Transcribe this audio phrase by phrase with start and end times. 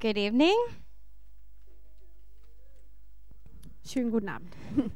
[0.00, 0.56] Good evening.
[3.86, 4.54] Schönen guten Abend.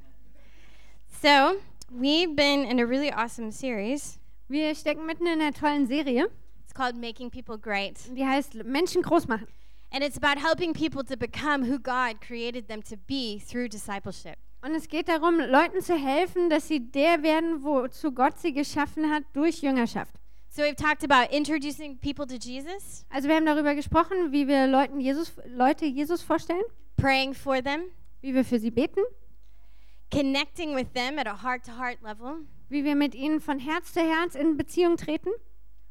[1.21, 1.57] So,
[1.91, 4.21] we've been in a really awesome series.
[4.49, 6.29] Wir stecken mitten in einer tollen Serie,
[6.63, 7.99] It's called Making People Great.
[8.17, 9.49] die heißt Menschen groß machen.
[9.91, 14.37] And it's about helping people to become who God created them to be through discipleship.
[14.63, 19.11] Und es geht darum, Leuten zu helfen, dass sie der werden, wozu Gott sie geschaffen
[19.11, 20.15] hat durch Jüngerschaft.
[20.59, 24.67] So, we've talked about introducing people to Jesus, Also wir haben darüber gesprochen, wie wir
[24.67, 26.65] Leuten Jesus, Leute Jesus vorstellen,
[26.97, 27.93] praying for them,
[28.23, 29.05] wie wir für sie beten,
[30.11, 33.93] connecting with them at a heart to heart level, wie wir mit ihnen von Herz
[33.93, 35.31] zu Herz in Beziehung treten,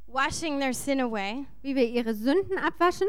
[0.06, 3.08] washing their sin away, wie wir ihre Sünden abwaschen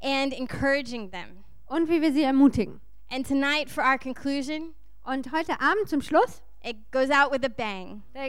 [0.00, 1.42] and encouraging them.
[1.66, 2.80] und wie wir sie ermutigen.
[3.10, 7.48] And tonight, for our conclusion, Und heute Abend zum Schluss, it goes out with a
[7.48, 8.04] bang.
[8.14, 8.20] da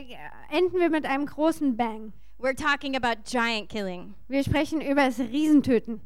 [0.50, 2.14] enden wir mit einem großen Bang.
[2.42, 4.16] We're talking about giant killing.
[4.28, 6.02] Wir sprechen über das Riesentöten.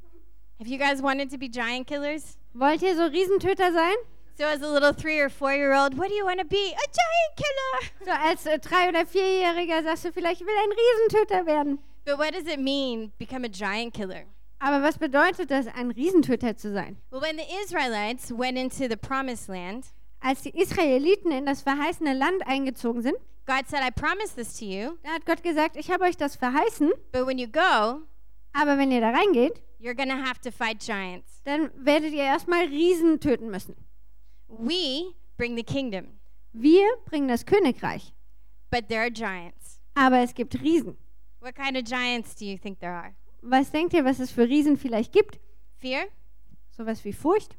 [0.60, 2.38] Have you guys wanted to be giant killers?
[2.54, 3.96] Wollt ihr so Riesentöter sein?
[4.38, 6.74] So, as a little three or four year old, what do you want to be?
[6.74, 7.90] A giant killer!
[8.04, 11.80] So als äh, drei- oder vierjähriger sagst du vielleicht, ich will ein Riesentöter werden.
[12.04, 14.26] But what does it mean, become a giant killer?
[14.60, 16.98] Aber was bedeutet das, ein Riesentöter zu sein?
[17.12, 19.86] Well, when the Israelites went into the promised land,
[20.26, 23.16] Als die Israeliten in das verheißene Land eingezogen sind,
[23.46, 26.36] God said, I promise this to you, da hat Gott gesagt, ich habe euch das
[26.36, 28.02] verheißen, but when you go,
[28.54, 31.42] aber wenn ihr da reingeht, you're to have to fight giants.
[31.44, 33.76] dann werdet ihr erstmal Riesen töten müssen.
[34.48, 36.20] We bring the kingdom,
[36.54, 38.14] Wir bringen das Königreich,
[38.72, 39.80] but there are giants.
[39.94, 40.98] aber es gibt Riesen.
[41.40, 43.14] What kind of giants do you think there are?
[43.44, 45.40] Was denkt ihr, was es für Riesen vielleicht gibt?
[45.78, 46.06] Fear?
[46.72, 47.56] Sowas wie Furcht?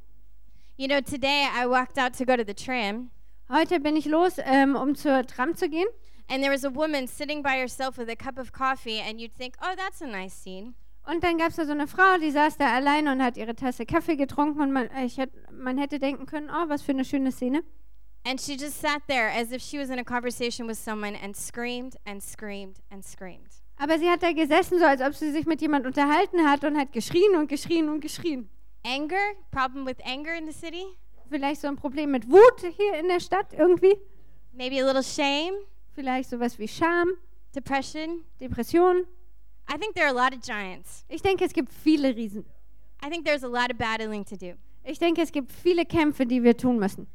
[0.77, 3.11] You know, today I walked out to go to the tram,
[3.49, 5.87] Heute bin ich los, ähm, um zur Tram zu gehen.
[6.29, 9.35] and there was a woman sitting by herself with a cup of coffee, and you'd
[9.35, 10.75] think, oh, that's a nice scene.
[11.09, 13.55] Und dann gab es da so eine Frau, die saß da allein und hat ihre
[13.55, 17.05] Tasse Kaffee getrunken und man, ich hätt, man hätte denken können, oh, was für eine
[17.05, 17.63] schöne Szene.
[18.27, 21.37] And she just sat there as if she was in a conversation with someone and
[21.37, 23.51] screamed and screamed and screamed.
[23.79, 26.77] Aber sie hat da gesessen, so als ob sie sich mit jemand unterhalten hat und
[26.77, 28.49] hat geschrien und geschrien und geschrien.
[28.85, 29.35] Anger?
[29.53, 30.87] Problem with anger in the city?
[31.29, 33.97] Vielleicht so ein Problem mit Wut hier in der Stadt irgendwie.
[34.53, 35.55] Maybe a little shame?
[35.95, 37.09] Vielleicht sowas wie Scham,
[37.55, 38.25] Depression?
[38.41, 39.07] Depression.
[39.69, 41.05] I think there are a lot of giants.
[41.09, 42.45] Ich denke, es gibt viele Riesen.
[43.05, 44.55] I think there's a lot of battling to do.
[44.85, 47.09] Ich denke, es gibt viele Kämpfe, die wir tun müssen.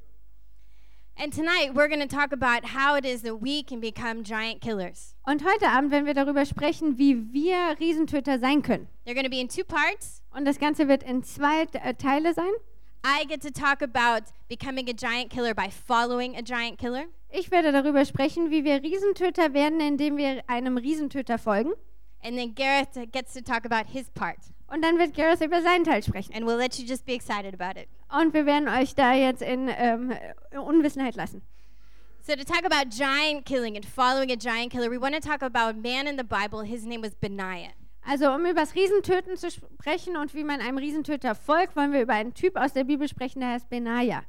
[1.18, 4.60] And tonight we're going to talk about how it is that we can become giant
[4.62, 5.16] killers.
[5.26, 8.88] Und heute Abend werden wir darüber sprechen, wie wir Riesentöter sein können.
[9.06, 10.22] They're going to be in two parts.
[10.32, 12.52] Und das Ganze wird in zwei äh, Teile sein.
[13.04, 17.06] I get to talk about becoming a giant killer by following a giant killer.
[17.30, 21.74] Ich werde darüber sprechen, wie wir Riesentöter werden, indem wir einem Riesentöter folgen.
[22.24, 24.38] And then Gareth gets to talk about his part.
[24.68, 26.34] Und dann wird Gareth über seinen Teil sprechen.
[26.36, 27.88] And we'll let you just be excited about it.
[28.10, 30.14] Und wir werden euch da jetzt in ähm,
[30.52, 31.42] Unwissenheit lassen.
[32.22, 35.42] So, to talk about giant killing and following a giant killer, we want to talk
[35.42, 36.62] about a man in the Bible.
[36.62, 37.74] His name was Benaiah.
[38.04, 42.02] Also um über das Riesentöten zu sprechen und wie man einem Riesentöter folgt, wollen wir
[42.02, 44.24] über einen Typ aus der Bibel sprechen, der heißt Benaja.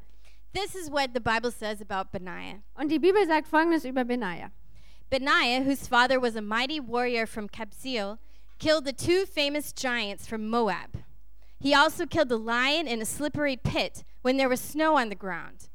[0.52, 2.60] This is what the Bible says about Benaiah.
[2.74, 4.50] Und die Bibel sagt folgendes über Benaja.
[5.08, 8.18] Benaiah, whose father was a mighty warrior from Kabzeel,
[8.58, 11.04] killed the two famous giants from Moab.
[11.58, 15.14] He also killed a lion in a slippery pit when there was snow on the
[15.14, 15.68] ground.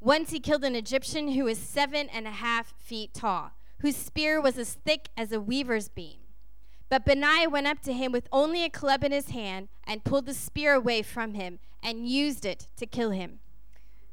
[0.00, 4.40] Once he killed an Egyptian who was seven and a half feet tall, whose spear
[4.40, 6.23] was as thick as a weaver's beam.
[6.94, 10.26] But Benaiah went up to him with only a club in his hand and pulled
[10.26, 13.40] the spear away from him and used it to kill him.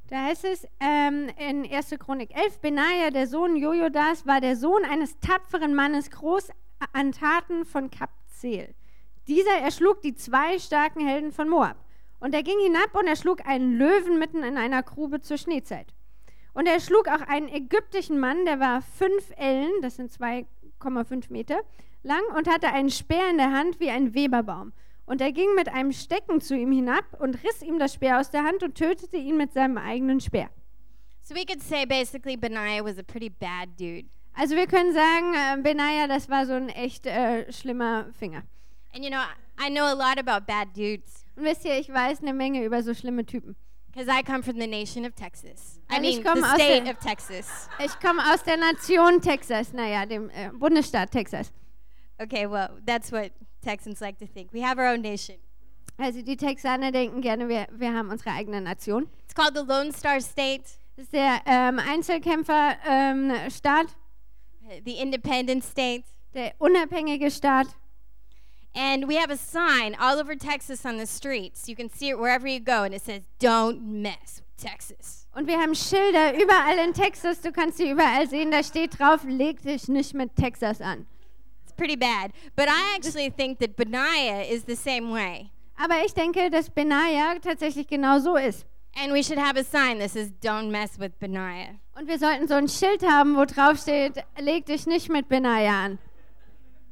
[0.08, 1.92] Da heißt es ähm, in 1.
[2.00, 6.50] Chronik 11, Benaja, der Sohn Jojodas, war der Sohn eines tapferen Mannes, groß
[6.92, 8.74] an Taten von Kapzel.
[9.28, 11.78] Dieser erschlug die zwei starken Helden von Moab.
[12.20, 15.94] Und er ging hinab und erschlug einen Löwen mitten in einer Grube zur Schneezeit.
[16.56, 21.62] Und er schlug auch einen ägyptischen Mann, der war fünf Ellen, das sind 2,5 Meter,
[22.04, 24.74] lang und hatte einen Speer in der Hand wie ein Weberbaum.
[25.06, 28.30] Und er ging mit einem Stecken zu ihm hinab und riss ihm das Speer aus
[28.32, 30.50] der Hand und tötete ihn mit seinem eigenen Speer.
[31.24, 34.06] So we could say basically Benaiah was a pretty bad dude.
[34.34, 38.44] Also wir können sagen, äh, Benaja, das war so ein echt äh, schlimmer Finger.
[38.96, 39.20] And you know,
[39.60, 42.82] I know a lot about bad dudes Und wisst ihr, ich weiß eine Menge über
[42.82, 43.56] so schlimme Typen.
[43.94, 45.82] because I come from the nation of Texas.
[45.92, 47.70] I ich mean, komme the aus der- of Texas.
[47.84, 51.52] Ich komme aus der Nation Texas, naja, dem äh, Bundesstaat Texas.
[52.22, 53.32] Okay, well, that's what
[53.62, 54.52] Texans like to think.
[54.54, 55.36] We have our own nation.
[55.98, 59.08] Also die Texaner denken gerne, wir, wir haben unsere eigene Nation.
[59.26, 60.64] It's called the Lone Star State,
[60.96, 63.32] Das ist der ähm, Einzelkämpferstaat, ähm,
[64.86, 66.04] the Independent State.
[66.34, 67.68] der unabhängige Staat.
[68.74, 71.68] And we have a sign all over Texas on the streets.
[71.68, 75.28] You can see it wherever you go, and it says, Don't mess with Texas.
[75.36, 79.24] Und wir haben Schilder überall in Texas, du kannst sie überall sehen, da steht drauf,
[79.26, 81.06] leg dich nicht mit Texas an.
[81.82, 82.32] Pretty bad.
[82.56, 85.50] But I actually think that Benaiah is the same way.
[85.80, 88.66] Aber ich denke, dass Benaja tatsächlich genau so ist.
[88.96, 91.80] And we should have a sign that says, Don't mess with Benaiah.
[91.98, 95.86] Und wir sollten so ein Schild haben, wo drauf steht, leg dich nicht mit Benaja
[95.86, 95.98] an.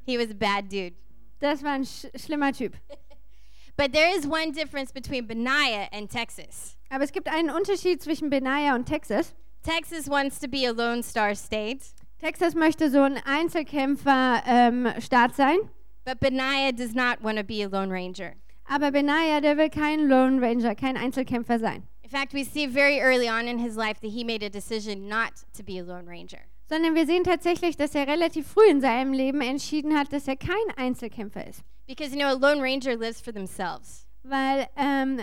[0.07, 0.95] He was a bad dude.
[1.39, 2.73] Das war ein sch schlimmer Typ.
[3.77, 6.75] But there is one difference between Benaiah and Texas.
[6.89, 9.35] Aber es gibt einen Unterschied zwischen Benaja und Texas.
[9.61, 15.57] Texas wants to be a Lone Star state, Texas möchte so ein Einzelkämpfer-Staat sein.
[16.05, 18.35] but Benaiah does not want to be a Lone Ranger.
[18.67, 21.83] Aber Benaja, der will kein Lone Ranger, kein Einzelkämpfer sein.
[22.03, 25.07] In fact, we see very early on in his life that he made a decision
[25.07, 26.39] not to be a Lone Ranger.
[26.67, 30.35] Sondern wir sehen tatsächlich, dass er relativ früh in seinem Leben entschieden hat, dass er
[30.35, 31.63] kein Einzelkämpfer ist.
[31.87, 34.05] Because, you know, a Lone Ranger lives for themselves.
[34.23, 35.19] Weil ähm,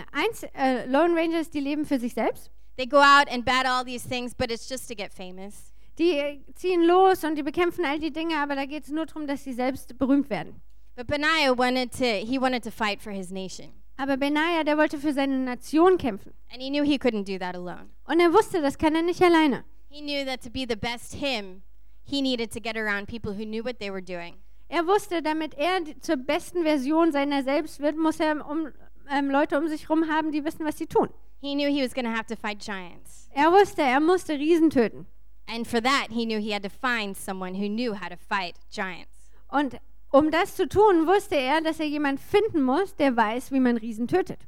[0.53, 2.51] äh, Lone Rangers, die leben für sich selbst.
[2.77, 5.73] They go out and battle all these things, but it's just to get famous.
[5.99, 9.25] Die ziehen los und die bekämpfen all die Dinge, aber da geht es nur darum,
[9.25, 10.61] dass sie selbst berühmt werden.
[10.95, 13.73] But Benaiah wanted to, he wanted to fight for his nation.
[13.97, 16.33] Aber Benaja, der wollte für seine Nation kämpfen.
[16.53, 17.89] And he knew he couldn't do that alone.
[18.05, 19.63] Und er wusste, das kann er nicht alleine.
[19.89, 21.63] He knew that to be the best him,
[22.03, 24.35] he needed to get around people who knew what they were doing.
[24.69, 28.67] Er wusste, damit er zur besten Version seiner selbst wird, muss er um,
[29.11, 31.09] ähm, Leute um sich herum haben, die wissen, was sie tun.
[31.39, 33.29] He knew he was going to have to fight giants.
[33.33, 35.07] Er wusste, er musste Riesen töten.
[35.47, 38.57] And for that, he knew he had to find someone who knew how to fight
[38.69, 39.29] giants.
[39.49, 39.79] Und
[40.11, 43.77] um das zu tun, wusste er, dass er jemand finden muss, der weiß, wie man
[43.77, 44.45] Riesen tötet.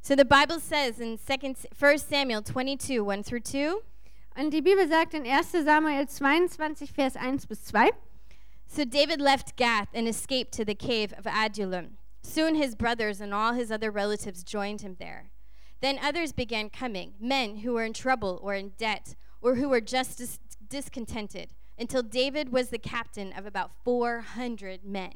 [0.00, 3.80] So the Bible says in 2nd, 1 Samuel 22, 1 through 2,
[4.36, 7.92] Und die Bibel sagt in 1 Samuel 22, Vers 1 bis 2,
[8.66, 11.98] So David left Gath and escaped to the cave of Adullam.
[12.22, 15.30] Soon his brothers and all his other relatives joined him there.
[15.80, 19.14] Then others began coming, men who were in trouble or in debt,
[19.44, 25.10] or who were just dis- discontented, until David was the captain of about 400 men.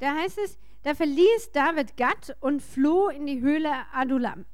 [0.00, 4.44] Da heißt es, da verließ David Gad und floh in die Höhle Adulam.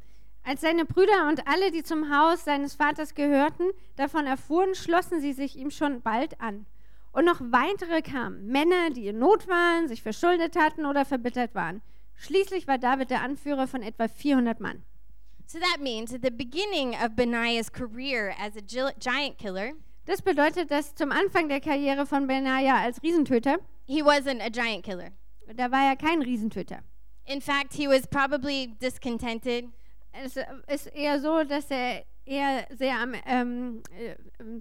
[0.45, 5.33] Als seine Brüder und alle, die zum Haus seines Vaters gehörten, davon erfuhren, schlossen sie
[5.33, 6.67] sich ihm schon bald an.
[7.13, 11.83] Und noch weitere kamen, Männer, die in Not waren, sich verschuldet hatten oder verbittert waren.
[12.17, 14.83] Schließlich war David der Anführer von etwa 400 Mann.
[15.53, 19.73] So that means at the beginning of Benaiah's career as a gi- giant killer,
[20.07, 24.83] Das bedeutet, dass zum Anfang der Karriere von Benaja als Riesentöter, he wasn't a giant
[24.83, 25.11] killer.
[25.55, 26.79] da war er kein Riesentöter.
[27.27, 29.67] In fact, he was probably discontented.
[30.13, 30.39] Es
[30.69, 34.15] ist eher so, dass er eher sehr am, ähm, äh,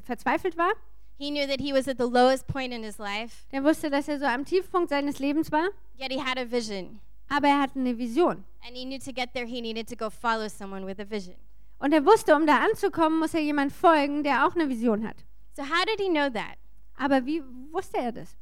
[0.04, 0.74] verzweifelt war.
[1.18, 4.10] He knew that he was at the lowest point in his life, Der wusste, dass
[4.10, 7.00] er so am Tiefpunkt seines Lebens war, yet he had a vision.
[7.32, 8.44] Aber er hatte eine Vision.
[8.68, 11.36] And he knew to get there, he needed to go follow someone with a vision.
[11.80, 15.24] Und er wusste, um da anzukommen, muss er jemand folgen, der auch eine Vision hat.
[15.56, 16.58] So, how did he know that?
[16.96, 17.42] Aber wie
[17.72, 18.38] wusste er das?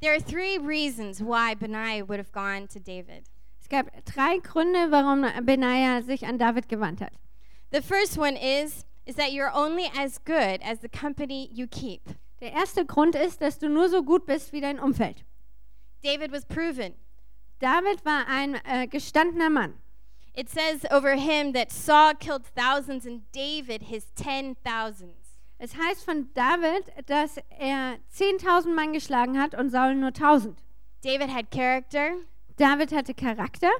[0.00, 3.24] There are three reasons why Benaiah would have gone to David.
[3.60, 7.12] Es gab drei Gründe, warum Benaja sich an David gewandt hat.
[7.70, 12.02] The first one is is that you're only as good as the company you keep.
[12.40, 15.24] Der erste Grund ist, dass du nur so gut bist wie dein Umfeld.
[16.02, 16.94] David was proven.
[17.60, 19.74] David war ein äh, gestandener Mann.
[20.36, 25.38] It says over him that Saul killed thousands and David his ten thousands.
[25.58, 30.56] Es heißt von David, dass er 10.000 Mann geschlagen hat und Saul nur 1.000.
[31.02, 32.16] David had character.
[32.56, 33.70] David hatte Charakter.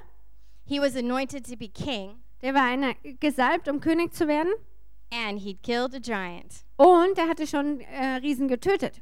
[0.65, 4.53] He was anointed to be king, Der war einer gesalbt, um König zu werden.
[5.11, 6.63] and he'd killed a giant.
[6.77, 9.01] Und er hatte schon äh, Riesen getötet.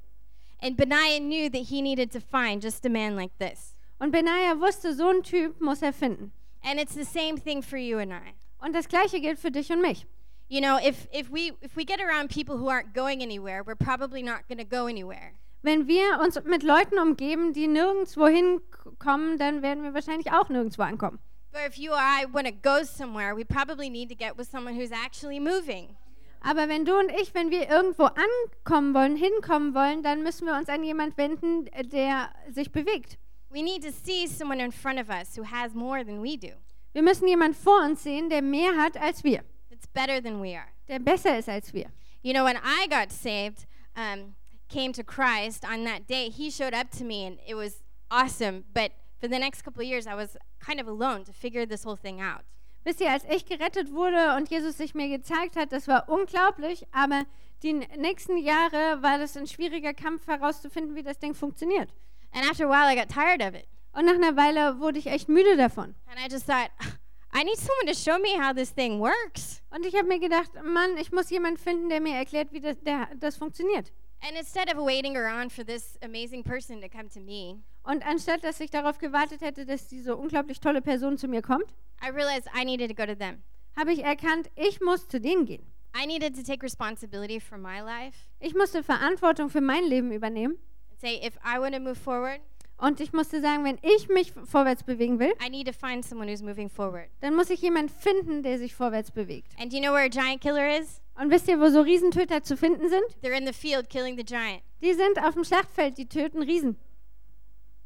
[0.62, 3.72] And Benaiah knew that he needed to find just a man like this.
[4.00, 6.31] Und Benaja wusste, so einen Typ muss er finden.
[6.63, 8.33] And it's the same thing for you and I.
[8.59, 10.05] Und das Gleiche gilt für dich und mich.
[10.50, 13.75] You know, if, if, we, if we get around people who aren't going anywhere, we're
[13.75, 15.33] probably not going to go anywhere.
[15.62, 20.83] Wenn wir uns mit Leuten umgeben, die nirgendwo hinkommen, dann werden wir wahrscheinlich auch nirgendwo
[20.83, 21.19] ankommen.
[21.51, 24.50] But if you or I want to go somewhere, we probably need to get with
[24.50, 25.95] someone who's actually moving.
[26.41, 30.55] Aber wenn du und ich, wenn wir irgendwo ankommen wollen, hinkommen wollen, dann müssen wir
[30.55, 33.17] uns an jemand wenden, der sich bewegt.
[33.53, 36.53] We need to see someone in front of us who has more than we do,
[36.93, 40.55] Wir müssen jemand vor uns sehen, der mehr hat als wir, that's better than we
[40.55, 40.72] are.
[40.88, 41.91] der besser ist als wir.
[42.24, 44.36] You know, when I got saved, um,
[44.69, 48.63] came to Christ on that day, He showed up to me and it was awesome.
[48.74, 51.83] But for the next couple of years, I was kind of alone to figure this
[51.83, 52.43] whole thing out.
[52.86, 56.86] Wisst ihr, als ich gerettet wurde und Jesus sich mir gezeigt hat, das war unglaublich,
[56.91, 57.25] aber
[57.62, 61.93] die nächsten Jahre war das ein schwieriger Kampf herauszufinden, wie das Ding funktioniert.
[62.33, 63.67] And after a while, I got tired of it.
[63.93, 65.95] Und nach einer Weile wurde ich echt müde davon.
[66.07, 66.69] And I just thought,
[67.33, 69.61] I need someone to show me how this thing works.
[69.71, 72.79] Und ich habe mir gedacht, Mann, ich muss jemanden finden, der mir erklärt, wie das,
[72.81, 73.91] der, das funktioniert.
[74.21, 78.43] And instead of waiting around for this amazing person to come to me, Und anstatt,
[78.43, 81.65] dass ich darauf gewartet hätte, dass diese unglaublich tolle Person zu mir kommt,
[82.01, 83.43] I realized I needed to go to them.
[83.75, 85.65] habe ich erkannt, ich muss zu denen gehen.
[85.95, 90.57] I needed to take responsibility for my life Ich musste Verantwortung für mein Leben übernehmen.
[91.03, 92.39] Say, if I want to move forward,
[92.77, 96.27] Und ich musste sagen, wenn ich mich vorwärts bewegen will, I need to find someone
[96.29, 97.07] who's moving forward.
[97.22, 99.53] dann muss ich jemanden finden, der sich vorwärts bewegt.
[99.60, 101.00] And you know where a giant killer is?
[101.15, 103.03] Und wisst ihr, wo so Riesentöter zu finden sind?
[103.22, 104.62] They're in the field killing the giant.
[104.81, 106.75] Die sind auf dem Schlachtfeld, die töten Riesen.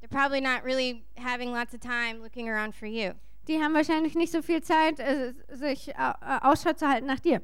[0.02, 3.12] They're probably not really having lots of time looking around for you.
[3.48, 5.94] Die haben wahrscheinlich nicht so viel Zeit, äh, sich äh,
[6.42, 7.42] Ausschau zu halten nach dir.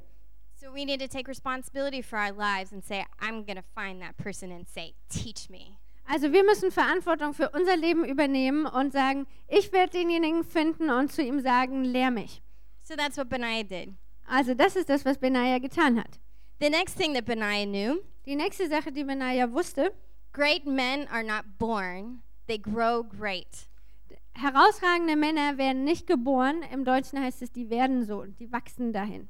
[0.63, 4.01] So we need to take responsibility for our lives and say, I'm going to find
[4.01, 5.77] that person and say, teach me.
[6.07, 11.11] Also wir müssen Verantwortung für unser Leben übernehmen und sagen, ich werde denjenigen finden und
[11.11, 12.41] zu ihm sagen, lehr mich.
[12.81, 13.89] So that's what Benaiah did.
[14.25, 16.19] Also das ist das, was Benaja getan hat.
[16.61, 19.93] The next thing that Benaiah knew Die nächste Sache, die Benaja wusste,
[20.31, 23.67] great men are not born, they grow great.
[24.33, 26.63] herausragende Männer werden nicht geboren.
[26.71, 29.27] Im Deutschen heißt es, die werden so, die wachsen dahin.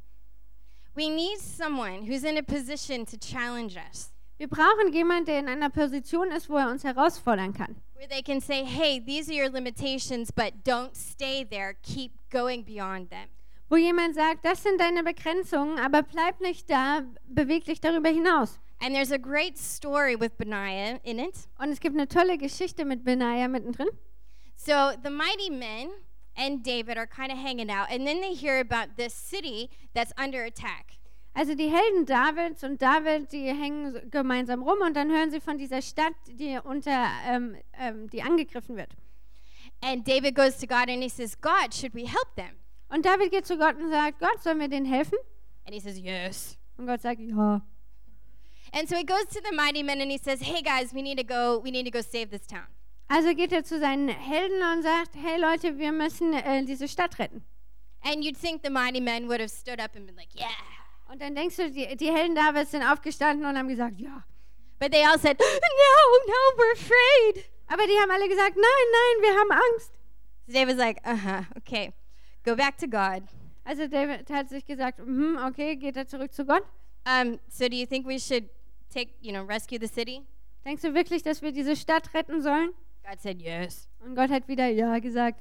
[0.96, 5.48] We need someone who's in a position to challenge us, Wir brauchen jemanden, der in
[5.48, 7.76] einer Position ist, wo er uns herausfordern kann.
[7.96, 12.64] where they can say, hey, these are your limitations, but don't stay there, keep going
[12.64, 13.30] beyond them.
[13.70, 18.60] Wo jemand sagt, das sind deine Begrenzungen, aber bleib nicht da, beweg dich darüber hinaus.
[18.82, 21.48] And there's a great story with Benaiah in it.
[21.58, 23.88] Und es gibt eine tolle Geschichte mit Benaja mittendrin.
[24.56, 25.90] So the mighty men
[26.36, 30.14] and David are kind of hanging out, and then they hear about this city that's
[30.18, 31.00] under attack.
[31.36, 35.58] Also die Helden Davids und David, die hängen gemeinsam rum und dann hören sie von
[35.58, 38.92] dieser Stadt, die unter, ähm, ähm, die angegriffen wird.
[39.82, 42.56] And David goes to God and he says, God, should we help them?
[42.90, 45.18] Und David geht zu Gott und sagt, Gott, sollen wir denen helfen?
[45.66, 46.58] And he says, Yes.
[46.78, 47.62] Und Gott sagt, ja.
[48.72, 51.18] And so he goes to the mighty men and he says, Hey guys, we need
[51.18, 52.68] to go, we need to go save this town.
[53.08, 57.20] Also geht er zu seinen Helden und sagt, hey Leute, wir müssen äh, diese Stadt
[57.20, 57.44] retten.
[58.04, 60.48] And you'd think the mighty men would have stood up and been like, Yeah.
[61.12, 64.24] Und dann denkst du, die, die Helden Davids sind aufgestanden und haben gesagt, ja.
[64.80, 65.46] But they all said, No,
[66.28, 67.46] no, we're afraid.
[67.68, 69.92] Aber die haben alle gesagt, nein, nein, wir haben Angst.
[70.48, 71.94] So David's like, Uh huh, okay.
[72.44, 73.24] Go back to God.
[73.64, 76.64] Also David hat sich gesagt, mhm, okay, geht er zurück zu Gott.
[77.06, 78.50] Um, so do you think we should
[78.94, 80.22] take, you know, rescue the city?
[80.66, 82.74] Denkst du wirklich, dass wir diese Stadt retten sollen?
[83.04, 83.88] God said, Yes.
[84.00, 85.40] Und Gott hat wieder ja gesagt.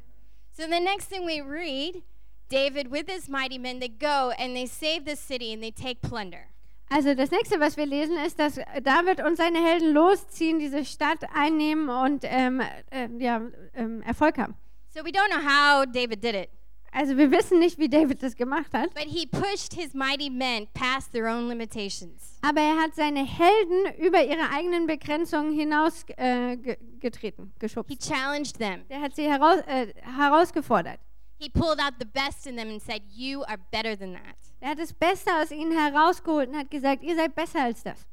[0.53, 2.03] So the next thing we read,
[2.49, 6.03] David with his mighty men, they go and they save the city and they take
[6.03, 6.49] plunder.
[6.91, 11.25] Also das nächste, was wir lesen, ist, dass David und seine Helden losziehen, diese Stadt
[11.35, 13.41] einnehmen und ähm, äh, ja,
[13.75, 14.55] ähm, Erfolg haben.
[14.91, 16.51] So we don't know how David did it,
[16.95, 20.69] Also wir wissen nicht, wie David das gemacht hat, but he pushed his mighty men
[20.75, 22.39] past their own limitations.
[22.43, 27.99] aber er hat seine Helden über ihre eigenen Begrenzungen hinaus äh, ge getreten, He geschubst.
[28.07, 28.85] challenged them.
[28.91, 31.01] Der hat sie heraus äh, herausgefordert.
[31.39, 34.37] He pulled out the best in them and said, You are better than that.
[34.61, 38.07] Er hat das Beste aus ihnen herausgeholt und hat gesagt, ihr seid besser als das.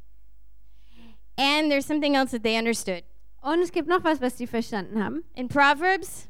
[1.37, 3.03] And there's something else that they understood.
[3.41, 5.23] Und es gibt noch was, was sie verstanden haben.
[5.35, 6.28] In Proverbs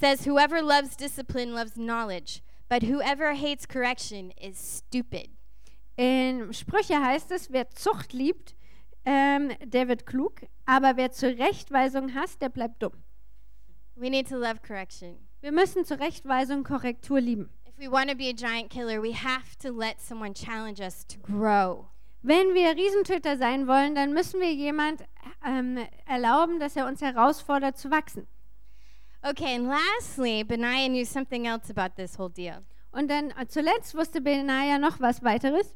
[0.00, 5.28] says whoever loves discipline loves knowledge, but whoever hates correction is stupid.
[5.96, 8.54] In Sprüche heißt es, wer Zucht liebt,
[9.04, 13.02] ähm, der wird klug, aber wer Zurechtweisung hasst, der bleibt dumm.
[13.94, 15.18] We need to love correction.
[15.42, 17.50] Wir müssen Zurechtweisung, Korrektur lieben.
[17.66, 21.06] If we want to be a giant killer, we have to let someone challenge us
[21.06, 21.88] to grow.
[22.22, 25.02] Wenn wir Riesentöter sein wollen, dann müssen wir jemand
[25.46, 28.26] ähm, erlauben, dass er uns herausfordert zu wachsen.
[29.22, 32.64] Okay, and lastly, Benaiah knew something else about this whole deal.
[32.92, 35.74] Und dann äh, zuletzt wusste Benaja noch was weiteres.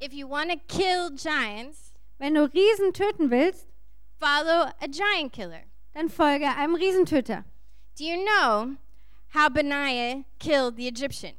[0.00, 3.66] If you want to kill giants, Wenn du Riesen töten willst,
[4.18, 5.62] follow a giant killer.
[5.92, 7.44] dann folge einem Riesentöter.
[7.98, 8.76] Do you know
[9.34, 11.34] how Benaiah killed the Egyptian?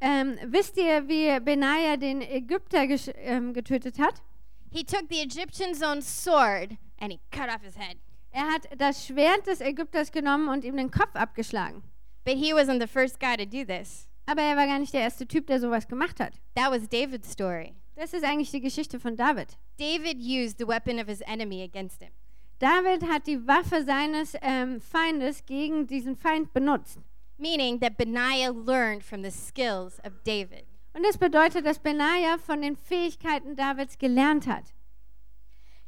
[0.00, 2.86] Ähm, wisst ihr, wie Benaja den Ägypter
[3.16, 4.22] ähm, getötet hat?
[4.70, 7.98] He took the Egyptian's own sword and he cut off his head.
[8.30, 11.82] Er hat das Schwert des Ägypters genommen und ihm den Kopf abgeschlagen.
[12.24, 14.08] But he wasn't the first guy to do this.
[14.26, 16.34] Aber er war gar nicht der erste Typ, der sowas gemacht hat.
[16.54, 17.74] That was David's story.
[17.96, 19.56] Das ist eigentlich die Geschichte von David.
[19.78, 22.10] David used the weapon of his enemy against him.
[22.58, 26.98] David hat die Waffe seines ähm, Feindes gegen diesen Feind benutzt.
[27.38, 30.64] Meaning that Benaiah learned from the skills of David.
[30.92, 34.74] Und das bedeutet, dass Benaja von den Fähigkeiten Davids gelernt hat.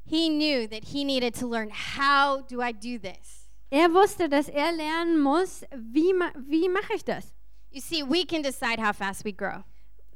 [0.04, 3.49] He knew that he needed to learn how do I do this?
[3.71, 7.33] Er wusste, dass er lernen muss, wie, ma wie mache ich das?
[7.71, 9.62] You see, we can decide how fast we grow.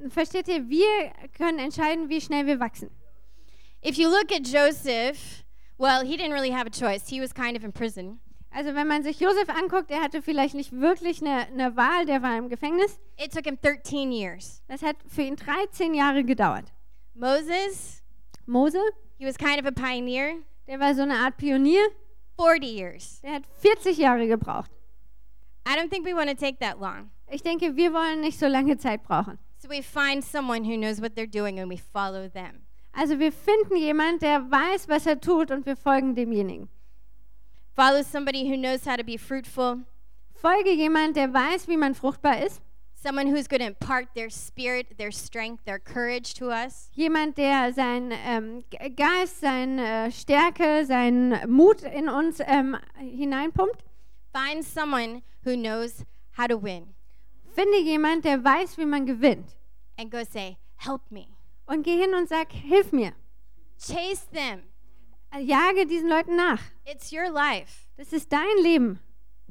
[0.09, 2.91] Versteht ihr, wir können entscheiden, wie schnell wir wachsen.
[3.87, 5.45] If you look at Joseph,
[5.79, 7.09] well, he didn't really have a choice.
[7.09, 8.19] He was kind of in prison.
[8.51, 12.23] Also wenn man sich Josef anguckt, er hatte vielleicht nicht wirklich eine, eine Wahl, der
[12.23, 12.99] war im Gefängnis.
[13.17, 14.63] It took him 13 years.
[14.69, 16.73] Das hat für ihn 13 Jahre gedauert.
[17.15, 18.03] Moses,
[18.47, 18.81] Mose,
[19.19, 20.43] he was kind of a pioneer.
[20.67, 21.89] der war so eine Art Pionier,
[22.37, 23.21] 40 years.
[23.23, 24.71] der hat 40 Jahre gebraucht.
[25.67, 27.11] I don't think we want to take that long.
[27.31, 29.39] Ich denke, wir wollen nicht so lange Zeit brauchen.
[29.59, 32.63] So we find someone who knows what they're doing and we follow them.
[32.93, 36.69] Also wir finden jemand, der weiß, was er tut und wir folgen demjenigen.
[37.75, 39.85] Follow somebody who knows how to be fruitful,
[40.35, 42.61] Folge jemand, der weiß, wie man fruchtbar ist.
[43.05, 46.89] Someone who's going to impart their spirit, their strength, their courage to us.
[46.95, 53.85] Jemand, der seinen ähm, Ge- Geist, seine äh, Stärke, seinen Mut in uns ähm, hineinpumpt.
[54.33, 56.05] Find someone who knows
[56.37, 56.95] how to win
[57.55, 59.55] Finde jemand, der weiß, wie man gewinnt.
[59.99, 61.27] and go say, Help me.
[61.67, 63.13] Und geh hin und sag, hilf mir.
[63.79, 64.63] Chase them.
[65.33, 66.61] Äh, jage diesen Leuten nach.
[66.85, 67.87] It's your life.
[67.97, 68.99] Das ist dein Leben.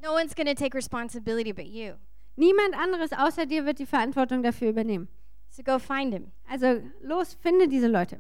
[0.02, 1.94] No one's going to take responsibility but you.
[2.36, 5.08] Niemand anderes außer dir wird die Verantwortung dafür übernehmen.
[5.50, 6.32] So go find him.
[6.50, 8.20] Also los, finde diese Leute.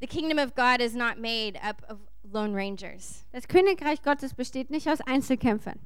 [0.00, 4.70] The kingdom of God is not made up of lone rangers, Das Königreich Gottes besteht
[4.70, 5.78] nicht aus Einzelkämpfern,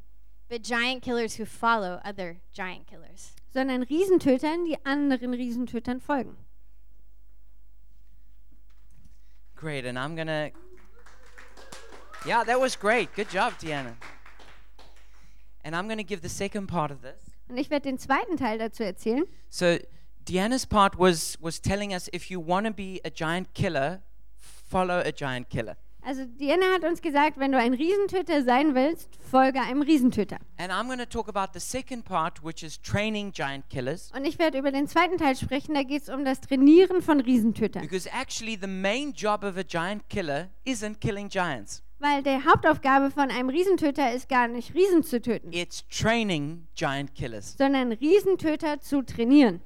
[0.49, 3.35] but giant killers who follow other giant killers.
[3.53, 6.37] sondern Riesentötern, die anderen Riesentötern folgen.
[9.57, 10.51] Great, and I'm gonna.
[12.27, 13.15] Yeah, that was great.
[13.15, 13.95] Good job, Deanna.
[15.65, 17.35] And I'm gonna give the second part of this.
[17.49, 19.25] Und ich werde den zweiten Teil dazu erzählen.
[19.49, 19.77] So,
[20.29, 24.03] Deanna's part was was telling us if you want to be a giant killer,
[24.39, 25.77] follow a giant killer.
[26.07, 30.37] Also Diana hat uns gesagt, wenn du ein Riesentöter sein willst, folge einem Riesentöter.
[30.59, 34.13] And I'm going to talk about the second part, which is training giant killers.
[34.15, 37.21] Und ich werde über den zweiten Teil sprechen, da geht es um das Trainieren von
[37.21, 37.81] Riesentötern.
[37.81, 43.11] Because actually, the main job of a giant killer isn't killing giants, Weil die Hauptaufgabe
[43.11, 47.55] von einem Riesentöter ist gar nicht Riesen zu töten, it's training giant killers.
[47.57, 49.61] sondern Riesentöter zu trainieren.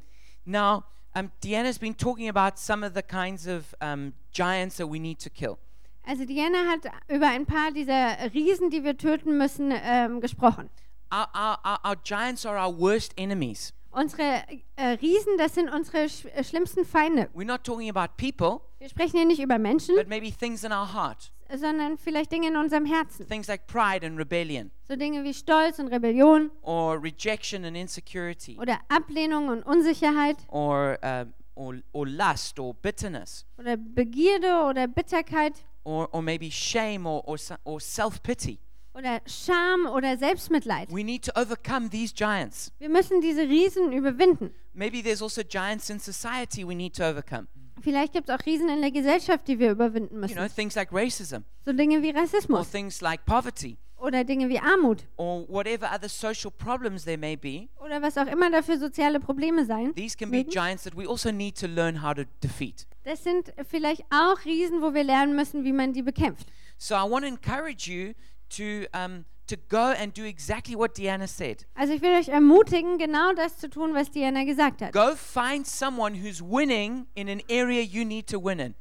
[0.45, 4.99] Now, um, Deanna's been talking about some of the kinds of um, giants that we
[5.01, 5.59] need to kill.
[6.07, 10.71] Also Diana hat über ein paar dieser Riesen, die wir töten müssen, ähm, gesprochen.
[11.13, 13.73] Our, our, our, our giants are our worst enemies.
[13.91, 14.45] Unsere
[14.77, 17.29] äh, Riesen, das sind unsere sch äh, schlimmsten Feinde.
[17.35, 20.73] We're not talking about people, Wir sprechen hier nicht über Menschen, but maybe things in
[20.73, 21.33] our heart.
[21.55, 23.27] Sondern vielleicht Dinge in unserem Herzen.
[23.27, 28.59] Things like pride and rebellion, So Dinge wie Stolz und Rebellion or rejection and insecurity,
[28.61, 35.55] oder Ablehnung und Unsicherheit or, um, or, or lust or bitterness, oder Begierde oder Bitterkeit
[35.85, 38.59] or, or maybe shame or, or, or self pity.
[38.95, 40.91] oder Scham oder Selbstmitleid.
[40.91, 42.73] We need to overcome these giants.
[42.79, 44.53] Wir müssen diese Riesen überwinden.
[44.75, 47.47] Maybe there's also giants in society we need to overcome.
[47.83, 50.37] Vielleicht gibt es auch Riesen in der Gesellschaft, die wir überwinden You müssen.
[50.37, 54.59] know, things like racism, So Dinge wie or Rassismus things like poverty, oder Dinge wie
[54.59, 57.69] Armut or whatever other social problems there may be.
[57.85, 59.95] oder was auch immer dafür soziale Probleme sein.
[59.95, 62.87] These can be giants that we also need to learn how to defeat.
[63.05, 66.47] Das sind vielleicht auch Riesen, wo wir lernen müssen, wie man die bekämpft.
[66.77, 68.13] So I want to encourage you
[68.51, 71.67] to um, to go and do exactly what Deanna said.
[71.75, 74.93] Also ich will euch ermutigen, genau das zu tun, was Diana gesagt hat.
[74.93, 78.75] Go find someone who's winning in an area you need to win in.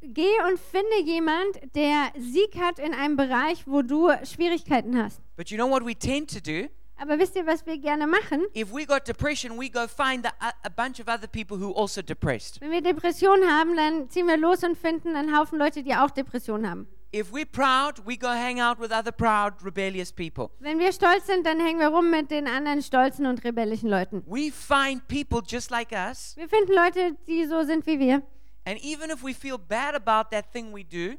[0.00, 5.20] Geh und finde jemand, der Sieg hat in einem Bereich, wo du Schwierigkeiten hast.
[5.36, 6.68] But you know what we tend to do?
[6.96, 8.42] Aber wisst ihr, was wir gerne machen?
[8.54, 11.74] If we got depression, we go find the, a, a bunch of other people who
[11.74, 12.60] also depressed.
[12.60, 16.10] Wenn wir Depressionen haben, dann ziehen wir los und finden einen Haufen Leute, die auch
[16.10, 16.86] Depressionen haben.
[17.14, 20.50] If we're proud, we go hang out with other proud, rebellious people.
[20.60, 24.22] Wenn wir stolz sind, dann hängen wir rum mit den anderen stolzen und rebellischen Leuten.
[24.26, 28.22] We find people just like us, Wir finden Leute, die so sind wie wir.
[28.64, 31.16] and even if we feel bad about that thing we do,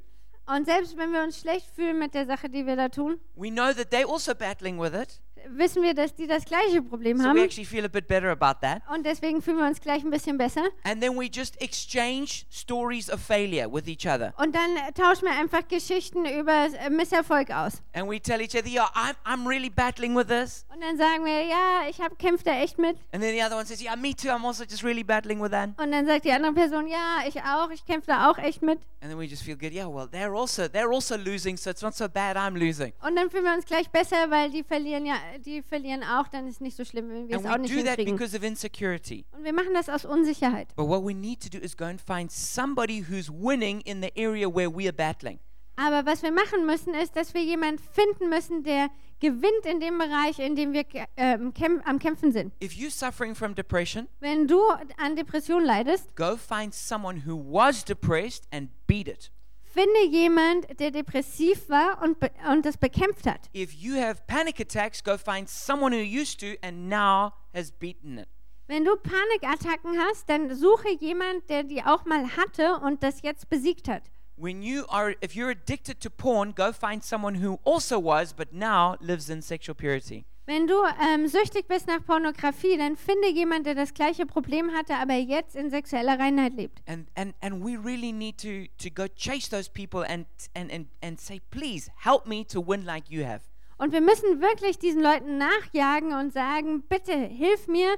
[0.47, 3.49] Und selbst wenn wir uns schlecht fühlen mit der Sache, die wir da tun, we
[3.51, 5.21] know that they're also battling with it.
[5.49, 7.38] Wissen wir, dass die das gleiche Problem So we haben.
[7.39, 8.82] actually feel a bit better about that.
[8.93, 10.63] Und deswegen fühlen wir uns gleich ein bisschen besser.
[10.84, 14.34] And then we just exchange stories of failure with each other.
[14.38, 17.82] Und dann tauschen wir einfach Geschichten über äh, Misserfolg aus.
[17.93, 20.65] And we tell each other, yeah, I'm, I'm really battling with this.
[20.73, 22.97] Und dann sagen wir, ja, ich hab, kämpfe da echt mit.
[23.12, 24.29] And then the other one says, yeah, me too.
[24.29, 25.69] I'm also just really battling with that.
[25.79, 28.79] Und dann sagt die andere Person, ja, ich auch, ich kämpfe da auch echt mit.
[29.01, 29.73] And then we just feel good.
[29.73, 32.38] Yeah, well, they're also they're also losing, so it's not so bad.
[32.38, 32.93] I'm losing.
[33.06, 36.47] Und dann fühlen wir uns gleich besser, weil die verlieren ja, die verlieren auch, dann
[36.47, 38.17] ist nicht so schlimm, wenn wir es auch And we nicht do that hinkriegen.
[38.17, 39.25] because of insecurity.
[39.31, 40.75] Und wir machen das aus Unsicherheit.
[40.75, 44.11] But what we need to do is go and find somebody who's winning in the
[44.15, 45.39] area where we are battling.
[45.75, 49.97] Aber was wir machen müssen, ist, dass wir jemanden finden müssen, der gewinnt in dem
[49.97, 52.53] Bereich, in dem wir äh, ähm, kämp am Kämpfen sind.
[52.61, 54.61] If you're suffering from depression, Wenn du
[54.97, 59.31] an Depression leidest, go find someone who was depressed and beat it.
[59.73, 62.17] Finde jemand, der depressiv war und,
[62.49, 63.49] und das bekämpft hat.
[63.55, 68.19] If you have panic attacks, go find someone who used to and now has beaten
[68.19, 68.27] it.
[68.67, 73.49] Wenn du Panikattacken hast, dann suche jemand, der die auch mal hatte und das jetzt
[73.49, 74.03] besiegt hat.
[74.38, 78.53] When you are if you're addicted to porn, go find someone who also was but
[78.53, 80.25] now lives in sexual purity.
[80.45, 84.95] Wenn du ähm, süchtig bist nach Pornografie, dann finde jemand, der das gleiche Problem hatte,
[84.95, 86.82] aber jetzt in sexueller Reinheit lebt.
[86.86, 90.88] And and and we really need to to go chase those people and and and,
[91.01, 93.41] and say, please help me to win like you have.
[93.77, 97.95] Und wir müssen wirklich diesen Leuten nachjagen und sagen, bitte hilf mir,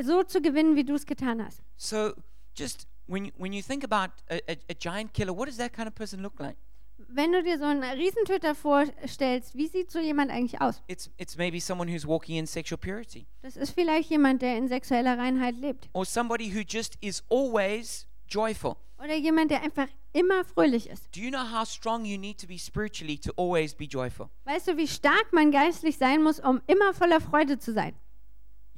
[0.00, 1.62] so zu gewinnen, wie du es getan hast.
[1.76, 2.12] So
[2.56, 5.72] just when you, when you think about a, a, a giant killer, what does that
[5.72, 6.56] kind of person look like?
[7.06, 10.82] Wenn du dir so einen Riesentöter vorstellst, wie sieht so jemand eigentlich aus?
[10.88, 14.66] It's it's maybe someone who's walking in sexual purity, Das ist vielleicht jemand, der in
[14.68, 15.88] sexueller Reinheit lebt.
[15.92, 18.76] or somebody who just is always joyful.
[19.02, 21.14] Oder jemand, der einfach immer fröhlich ist.
[21.14, 24.28] Do you know how strong you need to be spiritually to always be joyful?
[24.44, 27.94] Weißt du, wie stark man geistlich sein muss, um immer voller Freude zu sein?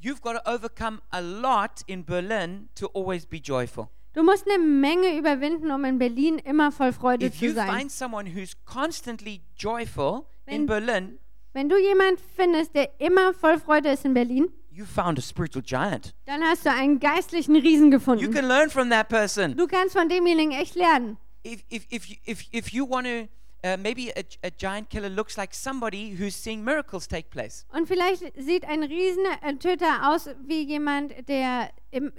[0.03, 3.89] You've got to overcome a lot in Berlin to always be joyful.
[4.13, 7.79] Du musst eine Menge überwinden, um in Berlin immer voll Freude If zu you sein.
[7.79, 11.19] find someone who's constantly joyful in Wenn- Berlin,
[11.53, 15.63] Wenn du jemand findest, der immer voll Freude ist in Berlin, you found a spiritual
[15.63, 16.15] giant.
[16.27, 18.33] dann hast du einen geistlichen Riesen You gefunden.
[18.33, 19.57] can learn from that person.
[19.57, 21.17] Du kannst von demjenigen echt lernen.
[21.45, 23.23] If if if you, if if you want to,
[23.67, 27.65] uh, maybe a, a giant killer looks like somebody who's seeing miracles take place.
[27.73, 31.71] Und vielleicht sieht ein Riesentöter aus wie jemand, der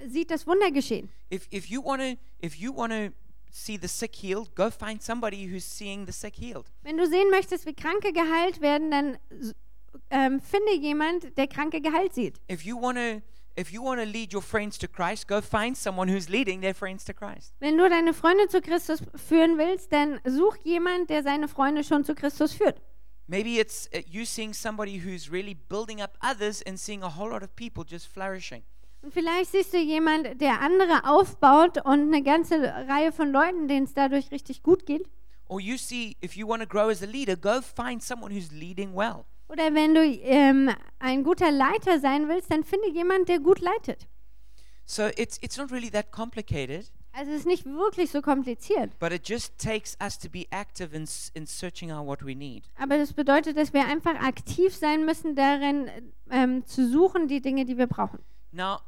[0.06, 1.10] sieht das Wunder geschehen.
[1.32, 3.12] If if you want to if you want to
[3.50, 6.66] see the sick healed, go find somebody who's seeing the sick healed.
[6.82, 9.18] Wenn du sehen möchtest, wie Kranke geheilt werden, dann
[10.10, 12.40] ähm, finde jemand, der Kranke geheilt sieht.
[12.50, 13.22] If you want to
[13.56, 16.74] if you want to lead your friends to Christ, go find someone who's leading their
[16.74, 17.54] friends to Christ.
[17.60, 22.04] Wenn du deine Freunde zu Christus führen willst, dann such jemand, der seine Freunde schon
[22.04, 22.80] zu Christus führt.
[23.26, 27.30] Maybe it's uh, you seeing somebody who's really building up others and seeing a whole
[27.30, 28.62] lot of people just flourishing.
[29.02, 33.84] Und vielleicht siehst du jemand, der andere aufbaut und eine ganze Reihe von Leuten, denen
[33.84, 35.08] es dadurch richtig gut geht.
[35.48, 38.50] Or you see, if you want to grow as a leader, go find someone who's
[38.52, 39.24] leading well.
[39.48, 44.06] Oder wenn du ähm, ein guter Leiter sein willst, dann finde jemand, der gut leitet.
[44.86, 48.98] So it's it's not really that complicated, Also es ist nicht wirklich so kompliziert.
[48.98, 52.64] but it just takes us to be active in in searching out what we need.
[52.78, 55.90] Aber das bedeutet, dass wir einfach aktiv sein müssen, darin
[56.30, 58.20] ähm, zu suchen, die Dinge, die wir brauchen.
[58.52, 58.78] Now,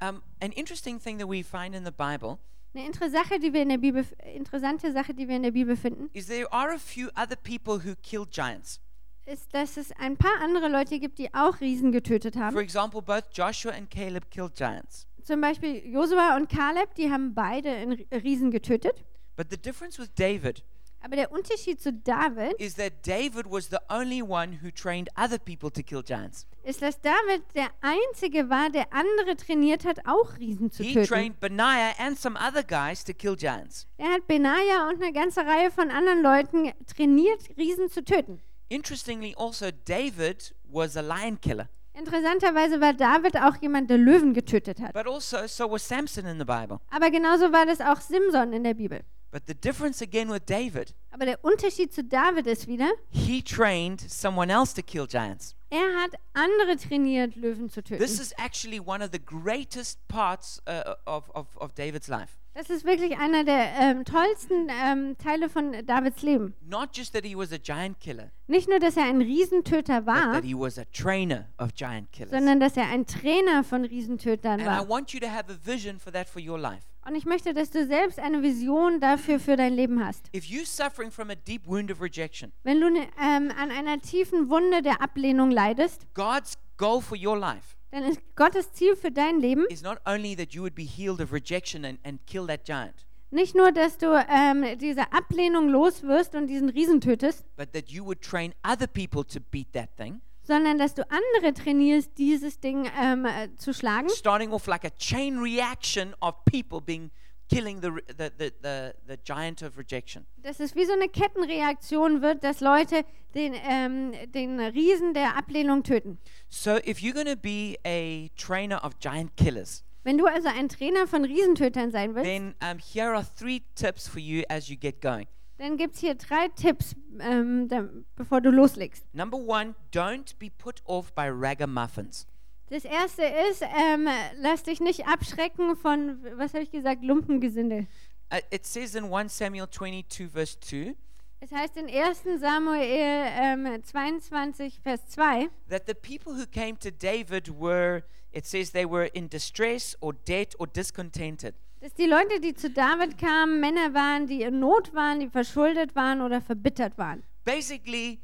[0.00, 2.38] um, an interesting thing that we find in the Bible
[2.74, 5.74] Eine Inter Sache, die wir in der Bibel, interessante Sache, die wir in der Bibel
[5.76, 8.80] finden, is there are a few other people who killed giants.
[9.26, 12.58] ist, dass es ein paar andere Leute gibt, die auch Riesen getötet For haben.
[12.58, 15.06] example, both Joshua and Caleb killed giants.
[15.24, 19.04] Zum Beispiel Josua und Kaleb, die haben beide einen Riesen getötet.
[19.36, 20.62] But the difference with David
[21.00, 25.38] Aber der Unterschied zu David is that David was the only one who trained other
[25.38, 26.46] people to kill giants.
[26.64, 31.06] ist, dass David der Einzige war, der andere trainiert hat, auch Riesen zu He töten.
[31.06, 33.86] trained Benaiah and some other guys to kill giants.
[33.96, 38.40] Er hat Benaja und eine ganze Reihe von anderen Leuten trainiert, Riesen zu töten.
[38.68, 41.68] Interestingly, also, David was a lion killer.
[41.94, 44.92] Interessanterweise war David auch jemand, der Löwen getötet hat.
[44.92, 46.78] But also, so was Samson in the Bible.
[46.90, 49.00] Aber genauso war das auch Simson in der Bibel.
[49.30, 54.00] But the difference again with David, Aber der Unterschied zu David ist wieder, he trained
[54.00, 55.54] someone else to kill giants.
[55.70, 57.98] er hat andere trainiert, Löwen zu töten.
[58.02, 62.38] This is actually one of the greatest parts uh, of, of, of David's life.
[62.54, 66.54] Das ist wirklich einer der ähm, tollsten ähm, Teile von Davids Leben.
[66.62, 70.06] Not just that he was a giant killer, Nicht nur, dass er ein Riesentöter but
[70.06, 72.30] war, that he was a trainer of giant killers.
[72.32, 74.88] sondern dass er ein Trainer von Riesentötern And I war.
[74.88, 76.82] want you to have a vision for that for your life.
[77.08, 80.26] Und ich möchte, dass du selbst eine Vision dafür für dein Leben hast.
[80.36, 83.98] If you're suffering from a deep wound of rejection, Wenn du ne, ähm, an einer
[83.98, 89.10] tiefen Wunde der Ablehnung leidest, God's goal for your life dann ist Gottes Ziel für
[89.10, 92.46] dein Leben is not only that you would be healed of rejection and, and kill
[92.46, 97.72] that giant, nicht nur, dass du ähm, diese Ablehnung loswirst und diesen Riesen tötest, but
[97.72, 102.16] that you would train other people to beat that thing, sondern dass du andere trainierst,
[102.16, 104.08] dieses Ding ähm, äh, zu schlagen.
[104.08, 107.10] starting off like a chain reaction of people being
[107.50, 110.26] killing the, the, the, the, the giant of rejection.
[110.42, 115.82] Dass es wie so eine Kettenreaktion wird, dass Leute den, ähm, den Riesen der Ablehnung
[115.82, 116.18] töten.
[116.48, 120.70] So if you're going to be a trainer of giant killers, Wenn du also ein
[120.70, 124.76] Trainer von Riesentötern sein willst, then um, here are three tips for you as you
[124.76, 125.26] get going.
[125.58, 129.04] Dann gibt es hier drei Tipps, ähm, da, bevor du loslegst.
[129.12, 132.26] Number one, don't be put off by ragamuffins.
[132.70, 137.86] Das erste ist, ähm, lass dich nicht abschrecken von, was habe ich gesagt, Lumpengesindel.
[138.32, 140.94] Uh, it says in 1 Samuel 22, verse 2,
[141.40, 142.40] Es heißt in 1.
[142.40, 148.72] Samuel ähm, 22, Vers 2, that the people who came to David were, it says
[148.72, 151.54] they were in distress or debt or discontented.
[151.80, 155.94] Dass die Leute, die zu David kamen, Männer waren, die in Not waren, die verschuldet
[155.94, 157.22] waren oder verbittert waren.
[157.44, 158.20] Basically,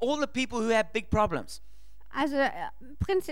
[0.00, 1.62] all the people who had big problems.
[2.10, 2.50] Also äh,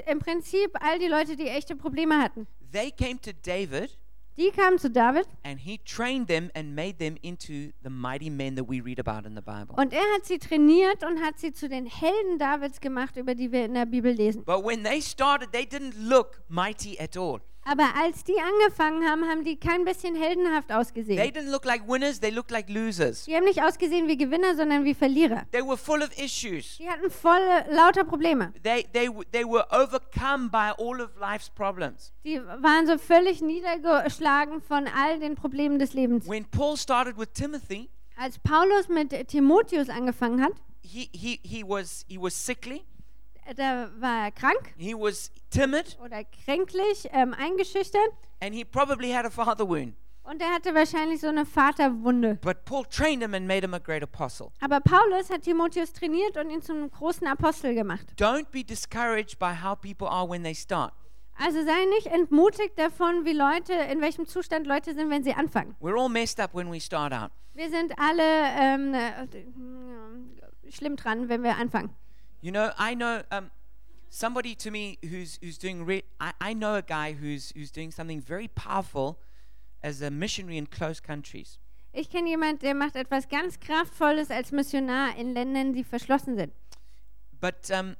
[0.07, 2.47] im Prinzip all die Leute, die echte Probleme hatten.
[2.73, 3.99] They came to David
[4.39, 8.55] Die kamen zu David and he trained them and made them into the mighty men
[8.55, 9.75] that we read about in the Bible.
[9.77, 13.51] und er hat sie trainiert und hat sie zu den Helden Davids gemacht, über die
[13.51, 14.45] wir in der Bibel lesen.
[14.45, 17.41] But when they started, they didn't look mighty at all.
[17.71, 21.19] Aber als die angefangen haben, haben die kein bisschen heldenhaft They ausgesehen.
[21.21, 23.25] didn't look like winners, they looked like losers.
[23.25, 25.43] Die haben nicht ausgesehen wie Gewinner, sondern wie Verlierer.
[25.53, 26.79] They were full of issues.
[26.79, 27.39] Die hatten voll
[27.71, 28.53] lauter Probleme.
[28.63, 32.13] They, they, they were overcome by all of life's problems.
[32.25, 36.27] Die waren so völlig niedergeschlagen von all den Problemen des Lebens.
[36.27, 40.53] When Paul started with Timothy, Als Paulus mit Timotheus angefangen hat,
[40.83, 42.83] he, he, he, was, he was sickly,
[43.57, 49.25] da war er krank he was timid, oder kränklich, ähm, eingeschüchtert and he probably had
[49.25, 49.95] a father wound.
[50.25, 52.39] und er hatte wahrscheinlich so eine Vaterwunde.
[52.43, 54.51] But Paul trained him and made him a great apostle.
[54.61, 58.07] Aber Paulus hat Timotheus trainiert und ihn zum großen Apostel gemacht.
[58.19, 60.93] Don't be discouraged by how people are when they start.
[61.39, 65.77] Also sei nicht entmutigt davon, wie Leute, in welchem Zustand Leute sind, wenn sie anfangen.
[65.81, 67.31] We're all messed up when we start out.
[67.55, 71.91] Wir sind alle ähm, äh, schlimm dran, wenn wir anfangen.
[72.41, 73.51] You know, I know um,
[74.11, 75.85] somebody to me who's who's doing.
[75.85, 79.19] Re- I, I know a guy who's who's doing something very powerful
[79.83, 81.59] as a missionary in close countries.
[81.93, 86.53] Ich kenne jemanden, der macht etwas ganz Kraftvolles als Missionar in Ländern, die verschlossen sind.
[87.41, 87.97] But um,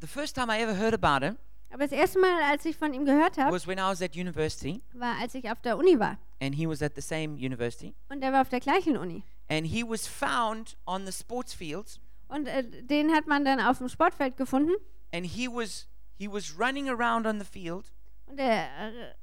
[0.00, 1.36] the first time I ever heard about him
[1.70, 4.16] Aber das erste Mal, als ich von ihm gehört habe, was when I was at
[4.16, 6.18] university, war, als ich auf der Uni war.
[6.40, 9.22] and he was at the same university, Und er war auf der gleichen Uni.
[9.50, 13.78] and he was found on the sports fields, Und äh, den hat man dann auf
[13.78, 14.72] dem Sportfeld gefunden.
[15.14, 15.86] and he was
[16.18, 17.92] he was running around on the field,
[18.26, 18.68] Und er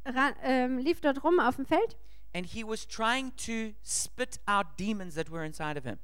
[0.06, 1.98] äh, ähm, lief dort rum auf dem Feld.
[2.34, 5.98] and he was trying to spit out demons that were inside of him.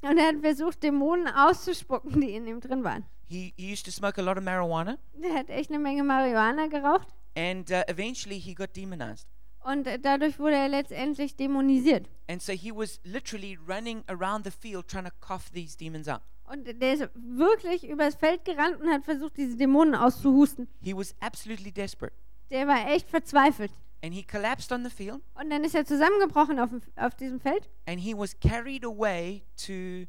[0.00, 3.04] Und er hat versucht, Dämonen auszuspucken, die in ihm drin waren.
[3.28, 6.66] He, he used to smoke a lot of marijuana, Der hat echt eine Menge Marihuana
[6.66, 7.08] geraucht.
[7.36, 9.26] and uh, eventually he got demonized.
[9.64, 12.08] Und dadurch wurde er letztendlich dämonisiert.
[12.28, 16.20] And so he was literally running around the field trying to cough these demons out.
[16.44, 20.68] Und der ist wirklich übers Feld gerannt und hat versucht, diese Dämonen auszuhusten.
[20.80, 22.12] He was absolutely desperate.
[22.50, 23.72] Der war echt verzweifelt.
[24.04, 27.38] And he collapsed on the field Und dann ist er zusammengebrochen auf, dem, auf diesem
[27.40, 27.70] Feld.
[27.86, 30.06] and he was carried away to,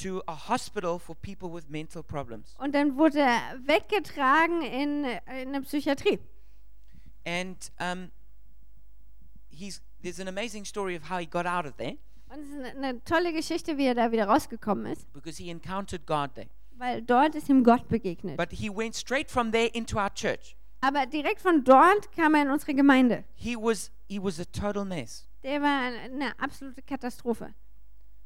[0.00, 2.54] to a hospital for people with mental problems.
[2.58, 6.20] Und dann wurde er weggetragen in, in eine Psychiatrie.
[7.26, 8.10] And um,
[9.62, 11.96] he's, there's an amazing story of how he got out of there
[12.28, 15.12] Und es ist eine, eine tolle Geschichte, wie er da wieder rausgekommen ist.
[15.12, 16.48] because he encountered God there.
[16.78, 18.36] Weil dort ist ihm Gott begegnet.
[18.36, 20.56] But he went straight from there into our church.
[20.80, 23.24] Aber direkt von dort kam er in unsere Gemeinde.
[23.34, 25.28] He was, he was a total mess.
[25.44, 27.54] Der war eine absolute Katastrophe.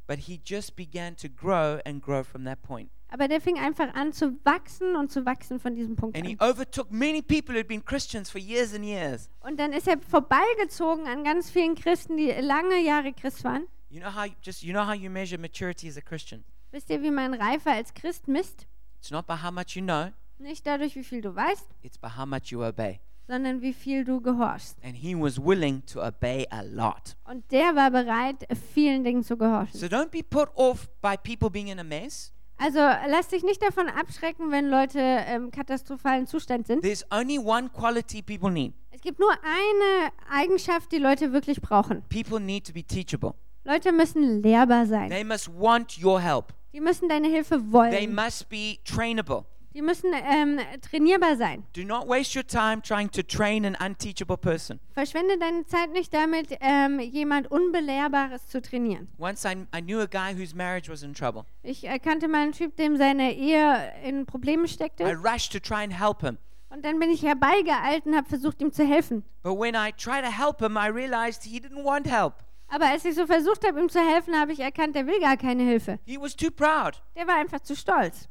[0.07, 2.91] But he just began to grow and grow from that point.
[3.09, 6.37] Aber der fing einfach an zu wachsen und zu wachsen von diesem Punkt And he
[6.39, 6.51] an.
[6.51, 9.29] overtook many people who had been Christians for years and years.
[9.41, 13.67] Und dann ist er vorbeigezogen an ganz vielen Christen, die lange Jahre Christ waren.
[13.89, 16.45] You know how just you know how you measure maturity as a Christian?
[16.73, 18.67] Wisst ihr, wie man Reife als Christ misst?
[18.99, 22.09] It's not by how much you know, Nicht dadurch, wie viel du weißt, it's by
[22.09, 23.01] how much you obey.
[23.27, 24.77] Sondern wie viel du gehorchst.
[24.85, 27.17] And he was willing to obey a lot.
[27.25, 29.79] Und der war bereit, vielen Dingen zu gehorchen.
[29.79, 32.33] So don't be put off by people being in a mess.
[32.59, 34.99] Also lass dich nicht davon abschrecken, wenn Leute
[35.35, 36.81] im katastrophalen Zustand sind.
[36.83, 38.73] There's only one quality people need.
[38.91, 42.03] Es gibt nur eine Eigenschaft, die Leute wirklich brauchen.
[42.09, 43.35] People need to be teachable.
[43.65, 45.11] Leute müssen lehrbar sein.
[45.11, 46.55] They must want your help.
[46.73, 48.15] Die müssen deine Hilfe They wollen.
[48.15, 49.45] must be trainable.
[49.77, 51.67] Die müssen ähm, trainierbar sein.
[51.75, 54.81] Do not waste your time trying to train an unteachable person.
[54.95, 59.09] Verschwende deine Zeit nicht damit, ähm, jemand Unbelehrbares zu trainieren.
[59.19, 61.45] Once I, I knew a guy whose marriage was in trouble.
[61.63, 65.05] Ich äh, kannte mal einen Typ, dem seine Ehe in Problemen I steckte.
[65.05, 66.39] rushed to try and help him.
[66.71, 69.25] Und dann bin ich herbeigeeilt und habe versucht, ihm zu helfen.
[69.43, 72.37] But when I tried to help him, I realized he didn't want help.
[72.69, 75.37] Aber als ich so versucht habe, ihm zu helfen, habe ich erkannt, der will gar
[75.37, 75.99] keine Hilfe.
[76.07, 77.03] He was too proud.
[77.15, 78.31] Der war einfach zu stolz.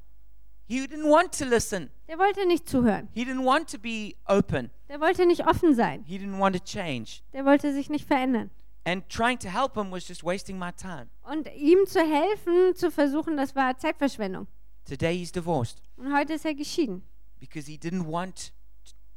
[0.68, 1.90] He didn't want to listen.
[2.08, 3.08] Der wollte nicht zuhören.
[3.14, 4.72] He didn't want to be open.
[4.90, 6.04] Der wollte nicht offen sein.
[6.08, 7.22] He didn't want to change.
[7.34, 8.50] Der wollte sich nicht verändern.
[8.84, 11.08] And trying to help him was just wasting my time.
[11.24, 14.48] Und ihm zu helfen, zu versuchen, das war Zeitverschwendung.
[14.88, 17.02] Today he's divorced Und heute ist er geschieden,
[17.40, 18.54] because he didn't want,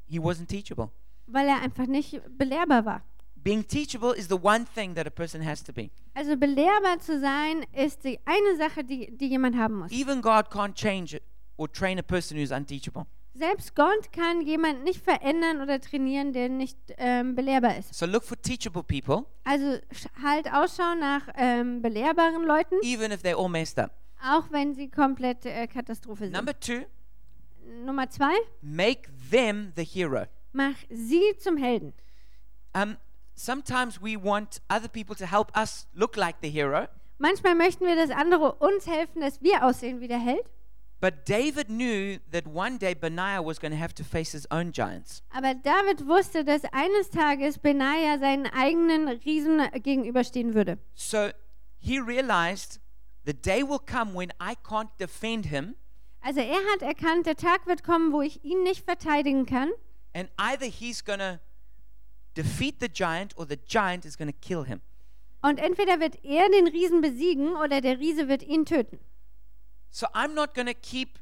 [0.06, 0.90] he wasn't teachable.
[1.26, 3.02] weil er einfach nicht belehrbar war.
[3.37, 5.90] Being teachable is the one thing that a person has to be.
[6.14, 9.92] Also belehrbar zu sein, ist die eine Sache, die, die jemand haben muss.
[9.92, 11.22] Even God can't change it
[11.59, 13.05] or train a person who's unteachable.
[13.35, 17.94] Selbst Gott kann jemand nicht verändern oder trainieren, der nicht ähm, belehrbar ist.
[17.94, 19.79] So look for teachable people, Also
[20.23, 23.92] halt Ausschau nach ähm, belehrbaren Leuten, even if they're all messed up.
[24.25, 26.33] auch wenn sie komplett äh, Katastrophe sind.
[26.33, 26.81] Number two,
[27.85, 30.25] Nummer zwei, make them the hero.
[30.53, 31.92] mach sie zum Helden.
[32.75, 32.97] Um,
[33.37, 36.87] sometimes we want other people to help us look like the hero,
[37.21, 40.44] Manchmal möchten wir, dass andere uns helfen, dass wir aussehen wie der Held.
[41.00, 44.72] But David knew that one day Benaiah was going to have to face his own
[44.72, 45.22] giants.
[45.30, 50.78] Aber David wusste, dass eines Tages Benaja seinen eigenen Riesen gegenüberstehen würde.
[50.94, 51.30] So
[51.78, 52.80] he realized
[53.24, 55.74] the day will come when I can't defend him,
[56.20, 59.70] Also er hat erkannt, der Tag wird kommen, wo ich ihn nicht verteidigen kann.
[60.14, 61.38] and either he's going to
[62.34, 64.80] defeat the giant or the giant is going to kill him.
[65.42, 68.98] Und entweder wird er den Riesen besiegen oder der Riese wird ihn töten.
[69.90, 71.18] So I'm not going to keep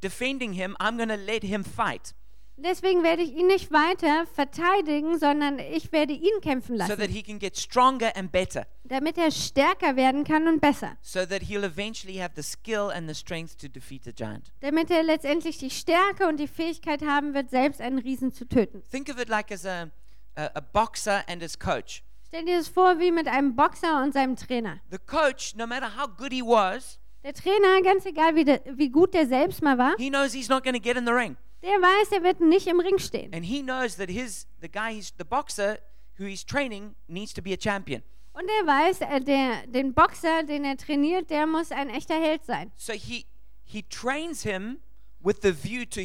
[0.00, 2.14] defending him, I'm going to let him fight
[2.56, 7.12] Deswegen werde ich ihn nicht weiter verteidigen, sondern ich werde ihn kämpfen so that lassen,
[7.12, 10.96] he can get stronger and better, damit er stärker werden kann und besser.
[11.02, 14.52] so that he'll eventually have the skill and the strength to defeat the giant.
[14.60, 18.84] Damit er letztendlich die Stärke und die Fähigkeit haben wird, selbst einen Riesen zu töten.
[18.88, 19.90] Think of it like as a,
[20.36, 22.04] a, a boxer and his coach.
[22.28, 24.78] Stell dir das vor wie mit einem Boxer und seinem Trainer.
[24.92, 28.90] The coach, no matter how good he was, Der Trainer, ganz egal wie, der, wie
[28.90, 31.36] gut der selbst mal war, he knows he's not going to get in the ring.
[31.62, 33.32] der weiß, er wird nicht im Ring stehen.
[33.32, 35.78] And he knows that his the guy he's the boxer
[36.18, 38.02] who he's training needs to be a champion.
[38.34, 42.44] Und er weiß, äh, der, den Boxer, den er trainiert, der muss ein echter Held
[42.44, 42.70] sein.
[42.76, 43.24] So he
[43.64, 44.80] he trains him
[45.22, 46.02] with the view to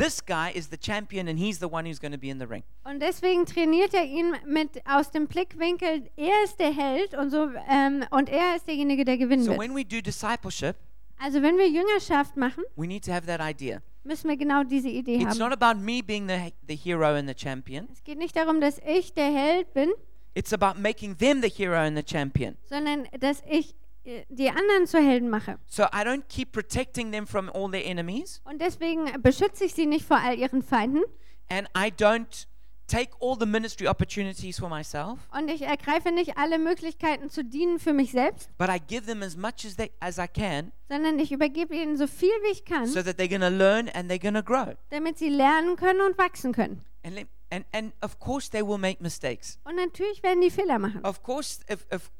[0.00, 2.46] this guy is the champion and he's the one who's going to be in the
[2.46, 2.62] ring.
[2.84, 7.48] Und deswegen trainiert er ihn mit aus dem Blickwinkel, er ist der Held und so
[7.68, 9.60] ähm, und er ist derjenige, der gewinnen So wird.
[9.60, 10.76] when we do discipleship,
[11.18, 13.82] Also wenn wir Jüngerschaft machen, we need to have that idea.
[14.04, 15.62] müssen wir genau diese Idee It's not haben.
[15.62, 17.88] about me being the the hero and the champion.
[17.92, 19.90] Es geht nicht darum, dass ich der Held bin,
[20.34, 22.56] It's about making them the hero and the champion.
[22.68, 25.58] sondern dass ich die anderen zu Helden mache.
[25.66, 29.86] So I don't keep protecting them from all their enemies, Und deswegen beschütze ich sie
[29.86, 31.02] nicht vor all ihren Feinden
[31.48, 32.46] and I don't
[32.86, 37.78] take all the ministry opportunities for myself, und ich ergreife nicht alle Möglichkeiten zu dienen
[37.78, 41.18] für mich selbst, but I give them as much as they as I can, sondern
[41.18, 44.10] ich übergebe ihnen so viel wie ich kann, so that they're going to learn and
[44.10, 44.74] they're going to grow.
[44.88, 46.84] damit sie lernen können und wachsen können.
[47.04, 49.58] And and and of course they will make mistakes.
[49.64, 51.04] Und natürlich werden die Fehler machen.
[51.04, 52.10] Of course, if, if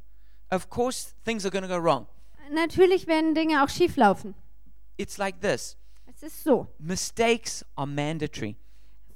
[0.50, 2.06] of course things are going to go wrong.
[2.52, 4.34] Natürlich werden Dinge auch schief laufen.
[4.96, 6.66] It's like this: Es ist so.
[6.78, 8.56] mistakes are mandatory.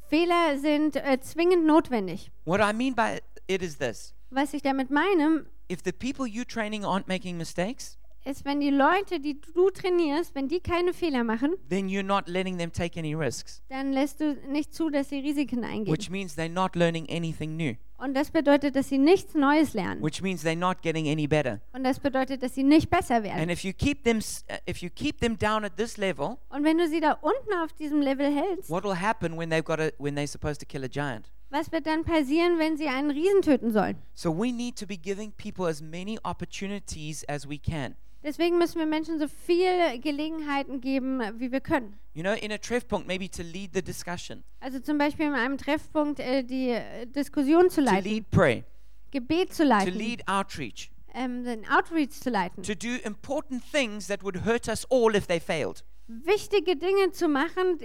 [0.09, 2.31] Fehler sind äh, zwingend notwendig.
[2.45, 6.45] What I mean by it is this: Was ich damit meine, if the people you
[6.45, 11.25] training aren't making mistakes, ist, wenn die Leute, die du trainierst, wenn die keine Fehler
[11.25, 15.09] machen, then you're not letting them take any risks, dann lässt du nicht zu, dass
[15.11, 15.93] sie Risiken eingehen.
[15.93, 20.03] which means they're not learning anything new, Und das bedeutet, dass sie nichts Neues lernen.
[20.03, 21.61] which means they're not getting any better.
[21.73, 23.49] Und das bedeutet, dass sie nicht besser And werden.
[23.49, 26.77] if you keep them uh, if you keep them down at this level, Und wenn
[26.77, 29.91] du sie da unten auf diesem Level hältst, what will happen when they've got a,
[29.97, 31.31] when they're supposed to kill a giant?
[31.49, 33.97] was wird dann passieren, wenn sie einen Riesen töten sollen?
[34.13, 37.95] So we need to be giving people as many opportunities as we can.
[38.25, 41.99] Deswegen müssen wir Menschen so viele Gelegenheiten geben, wie wir können.
[42.15, 45.59] You know, in a Treffpunkt, maybe to lead the discussion, Also zum Beispiel in einem
[45.59, 48.65] Treffpunkt äh, die äh, Diskussion zu to leiten, lead prayer,
[49.11, 54.07] Gebet zu to leiten, lead outreach, ähm, den Outreach zu leiten, to do important things
[54.07, 55.85] that would hurt us all if they failed.
[56.07, 57.79] wichtige Dinge zu machen,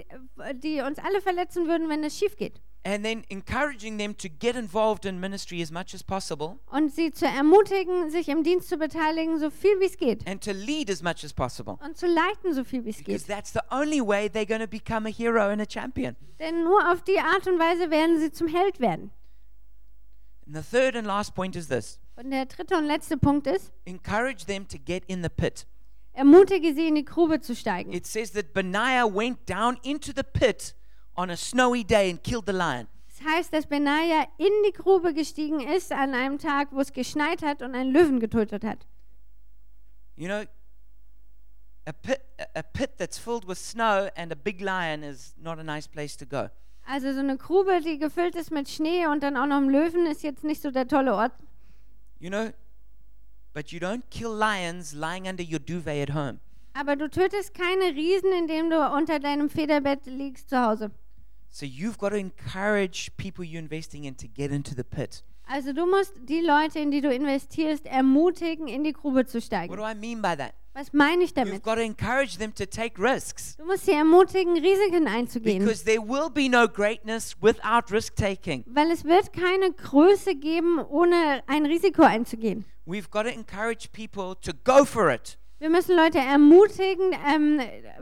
[0.62, 2.60] die uns alle verletzen würden, wenn es schief geht.
[2.82, 7.10] And then encouraging them to get involved in ministry as much as possible Und sie
[7.12, 10.26] zu ermutigen, sich im Dienst zu beteiligen, so viel wie es geht.
[10.26, 11.76] and to lead as much as possible.
[11.84, 13.36] Und zu leiten, so viel wie es Because geht.
[13.36, 16.16] that's the only way they're going to become a hero and a champion.
[16.38, 19.10] Denn nur auf die Art und Weise werden sie zum Held werden.
[20.46, 23.72] And the third and last point is this Und der dritte und letzte Punkt ist,
[23.84, 25.66] encourage them to get in the pit.
[26.14, 27.92] ermutige sie, in die Grube zu steigen.
[27.92, 30.74] It says that Benaiah went down into the pit
[31.20, 32.86] on a snowy day and killed the lion.
[33.08, 37.42] Das heißt, dass Benaja in die Grube gestiegen ist an einem Tag, wo es geschneit
[37.42, 38.86] hat und einen Löwen getötet hat.
[40.16, 40.44] You know,
[41.86, 42.20] a pit,
[42.54, 46.16] a pit that's filled with snow and a big lion is not a nice place
[46.16, 46.48] to go.
[46.86, 50.06] Also so eine Grube, die gefüllt ist mit Schnee und dann auch noch einem Löwen,
[50.06, 51.32] ist jetzt nicht so der tolle Ort.
[52.18, 52.50] You know,
[53.52, 56.40] but you don't kill lions lying under your duvet at home.
[56.72, 60.90] Aber du tötest keine Riesen, indem du unter deinem Federbett liegst zu Hause.
[61.50, 65.22] So you've got to encourage people you're investing in to get into the pit.
[65.48, 69.44] Also du musst die Leute, in die du investierst, ermutigen, in die Grube zu What
[69.44, 69.76] steigen.
[69.76, 70.54] do I mean by that?
[70.74, 71.62] Was meine ich You've damit?
[71.64, 75.58] got to encourage them to take risks Du musst sie ermutigen, Risiken einzugehen.
[75.64, 78.62] because there will be no greatness without risk taking.
[78.68, 82.64] Weil es wird keine Größe geben, ohne ein Risiko einzugehen.
[82.86, 87.60] We've got to encourage people to go for it, Wir müssen Leute ermutigen, ähm,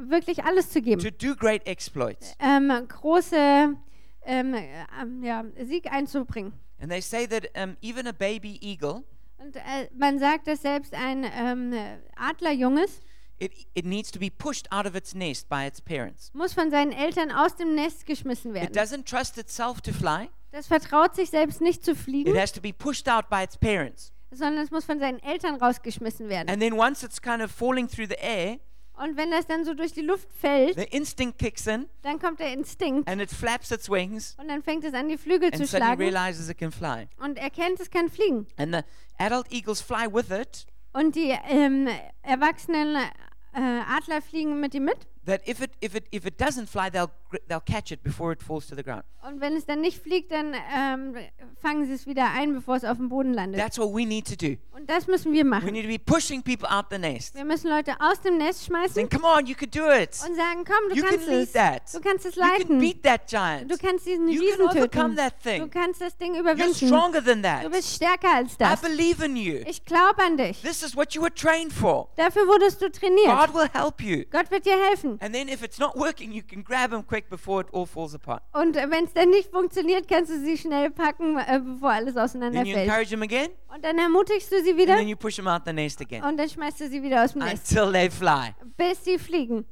[0.08, 1.02] wirklich alles zu geben.
[1.02, 2.34] to do great exploits.
[2.38, 3.74] Ähm, große
[4.24, 6.52] ähm, ähm, ja, Sieg einzubringen.
[6.80, 9.02] And they say that um, even a baby eagle,
[9.38, 11.74] Und äh, man sagt, dass selbst ein ähm,
[12.16, 13.00] Adlerjunges
[13.40, 16.30] it, it needs to be pushed out of its nest by its parents.
[16.34, 18.72] muss von seinen Eltern aus dem Nest geschmissen It werden.
[18.74, 20.28] doesn't trust itself to fly.
[20.52, 23.56] Das vertraut sich selbst nicht zu It fliegen, has to be pushed out by its
[23.56, 24.12] parents.
[24.30, 26.48] Sondern es muss von seinen Eltern rausgeschmissen werden.
[26.48, 28.58] And then once it's kind of falling through the air,
[29.00, 32.40] Und wenn das dann so durch die Luft fällt, the instinct kicks in dann kommt
[32.40, 35.66] der Instinkt and it flaps its wings und dann fängt es an, die Flügel zu
[35.66, 37.06] schlagen realizes it can fly.
[37.18, 38.46] und erkennt, es kann fliegen.
[38.56, 38.80] And the
[39.18, 40.66] adult eagles fly with it.
[40.92, 41.88] Und die ähm,
[42.22, 42.96] erwachsenen
[43.54, 44.98] äh, Adler fliegen mit ihm mit.
[45.26, 47.10] That if it if it if it doesn't fly, they'll
[47.48, 49.04] they'll catch it before it falls to the ground.
[49.26, 51.14] Und wenn es dann nicht fliegt, dann ähm,
[51.60, 53.60] fangen sie es wieder ein, bevor es auf dem Boden landet.
[53.60, 54.56] That's what we need to do.
[54.72, 55.72] Und das müssen wir We machen.
[55.72, 57.34] need to be pushing people out the nest.
[57.34, 60.16] Wir müssen Leute aus dem Nest schmeißen Saying, "Come on, you can do it.
[60.26, 61.52] und sagen, komm, du You can kannst lead es.
[61.52, 61.82] that.
[61.94, 62.78] Du kannst es You can leiten.
[62.78, 63.70] beat that giant.
[63.70, 65.16] Du kannst diesen You Riesen can overcome töten.
[65.16, 65.70] that Du thing.
[65.70, 66.74] kannst das Ding You're überwinden.
[66.74, 67.70] stronger than Du that.
[67.72, 68.80] bist stärker als I das.
[68.80, 69.58] believe in you.
[69.66, 70.62] Ich glaube an dich.
[70.62, 72.08] This is what you were trained for.
[72.16, 73.26] Dafür wurdest du trainiert.
[73.26, 74.24] God will help you.
[74.30, 75.18] Gott wird dir helfen.
[75.20, 78.14] And then if it's not working, you can grab him quick before it all falls
[78.14, 78.42] apart.
[78.52, 82.20] Und wenn es dann nicht funktioniert, kannst du sie schnell packen, äh, bevor alles Then
[82.20, 82.76] you auseinanderfällt.
[82.76, 85.62] encourage him again, Und dann ermutigst du sie and wieder then you push him out
[85.66, 88.54] the nest again und dann schmeißt du sie wieder aus dem Nest, until they fly.
[88.76, 89.64] bis sie fliegen.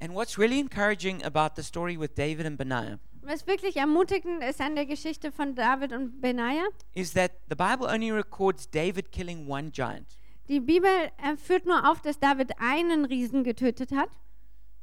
[0.00, 4.60] And what's really encouraging about the story with David and Benaiah Was wirklich ermutigend ist
[4.60, 6.64] an der Geschichte von David und Benaja,
[6.94, 10.06] is that the Bible only records David killing one giant,
[10.48, 10.90] die Bibel
[11.22, 14.08] äh, führt nur auf, dass David einen Riesen getötet hat,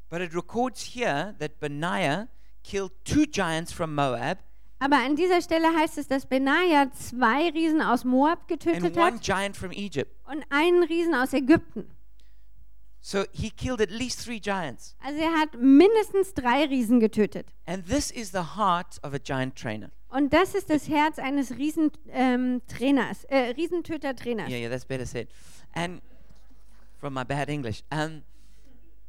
[0.10, 2.28] but it records here that Benaiah
[2.64, 4.39] killed two giants from Moab
[4.80, 9.05] aber an dieser Stelle heißt es, dass Benaiah zwei Riesen aus Moab getötet and one
[9.16, 10.12] hat giant from Egypt.
[10.26, 11.89] und einen Riesen aus Ägypten.
[13.01, 14.95] So he killed at least three giants.
[15.03, 17.47] Also er hat mindestens drei Riesen getötet.
[17.66, 19.89] And this is the heart of a giant trainer.
[20.10, 24.49] Und das ist das Herz eines Riesentrainers, ähm, Trainers, äh, Riesentöter-Trainers.
[24.49, 25.28] Yeah, yeah, that's better said.
[25.74, 26.01] And
[26.99, 28.24] from my bad English, um,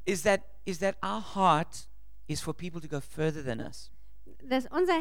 [0.09, 1.89] is that is that our heart
[2.27, 3.91] is for people to go further than us.
[4.43, 4.95] Dass unser,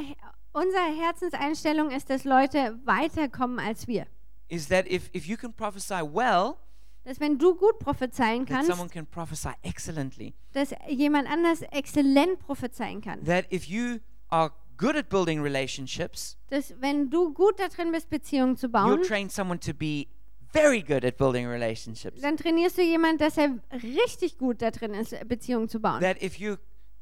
[0.54, 4.08] unsere Herzenseinstellung ist, dass Leute weiterkommen als wir.
[4.50, 6.56] Is that if if you can prophesy well,
[7.04, 10.34] Dass wenn du gut prophezeien kannst, can prophesy excellently.
[10.54, 13.24] dass jemand anders exzellent prophezeien kann.
[13.24, 14.00] That if you
[14.30, 19.04] are good at building relationships, Dass wenn du gut darin bist, Beziehungen zu you'll bauen,
[19.04, 20.08] train someone to be
[20.54, 22.22] very good at building relationships.
[22.22, 26.02] dann trainierst du jemanden, dass er richtig gut darin ist, Beziehungen zu bauen.
[26.02, 26.56] That if you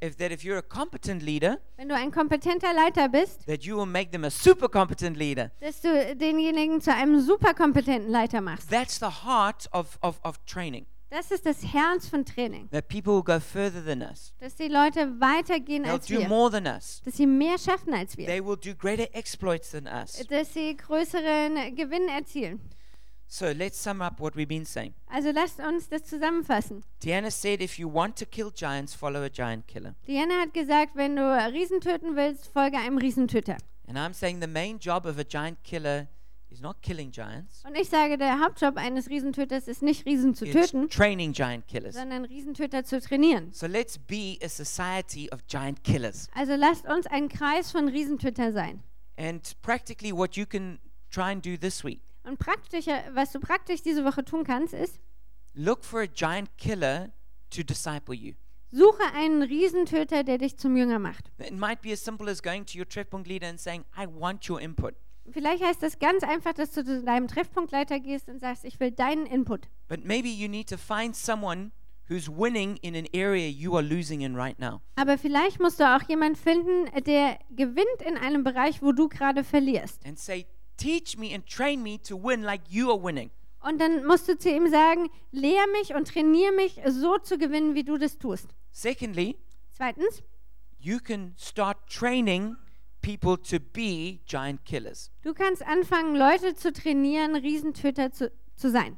[0.03, 3.77] if that if you're a competent leader, Wenn du ein kompetenter Leiter bist, that you
[3.77, 5.51] will make them a super competent leader.
[5.61, 8.69] dass du denjenigen zu einem super kompetenten Leiter machst.
[8.69, 10.85] That's the heart of, of, of training.
[11.11, 12.67] Das ist das Herz von Training.
[12.71, 14.33] That people will go further than us.
[14.39, 16.27] Dass die Leute weitergehen They'll als do wir.
[16.27, 17.01] more than us.
[17.05, 18.25] Dass sie mehr schaffen als wir.
[18.25, 20.21] They will do greater exploits than us.
[20.27, 22.59] Dass sie größeren Gewinn erzielen.
[23.27, 24.93] So let's sum up what we've been saying.
[25.07, 26.83] Also lasst uns das zusammenfassen.
[27.03, 29.95] Deanna said, if you want to kill giants, follow a giant killer.
[30.07, 31.21] Diana hat gesagt, wenn du
[31.51, 33.57] Riesen töten willst, folge einem Riesentöter.
[33.87, 36.07] And I'm saying the main job of a giant killer
[36.49, 40.45] is not killing giants, Und ich sage, der Hauptjob eines Riesentöters ist nicht Riesen zu
[40.45, 41.95] it's töten, training giant killers.
[41.95, 43.51] sondern Riesentöter zu trainieren.
[43.51, 46.29] So let's be a society of giant killers.
[46.33, 48.81] Also lasst uns ein Kreis von Riesentöter sein.
[49.17, 53.81] And practically, what you can try and do this week Und praktischer, was du praktisch
[53.81, 54.99] diese Woche tun kannst, ist,
[55.53, 57.11] look for a giant killer
[57.49, 58.33] to disciple you.
[58.71, 61.31] suche einen Riesentöter, der dich zum Jünger macht.
[61.37, 64.49] It might be as simple as going to your Treffpunkt leader and saying, I want
[64.49, 64.95] your input.
[65.31, 68.91] Vielleicht heißt das ganz einfach, dass du zu deinem Treffpunktleiter gehst und sagst, ich will
[68.91, 69.67] deinen Input.
[69.87, 71.71] But maybe you need to find someone
[72.07, 74.81] who's winning in an area you are losing in right now.
[74.95, 79.43] Aber vielleicht musst du auch jemanden finden, der gewinnt in einem Bereich, wo du gerade
[79.43, 80.05] verlierst.
[80.05, 80.45] And say,
[80.77, 83.31] teach me and train me to win like you are winning.
[83.61, 87.73] Und dann musst du zu ihm sagen, lehr mich und trainiere mich, so zu gewinnen,
[87.73, 88.47] wie du das tust.
[88.71, 89.37] Secondly,
[89.75, 90.21] Zweitens,
[90.79, 92.55] you can start training
[93.01, 95.11] people to be giant killers.
[95.21, 98.97] Du kannst anfangen, Leute zu trainieren, Riesentöter zu, zu sein.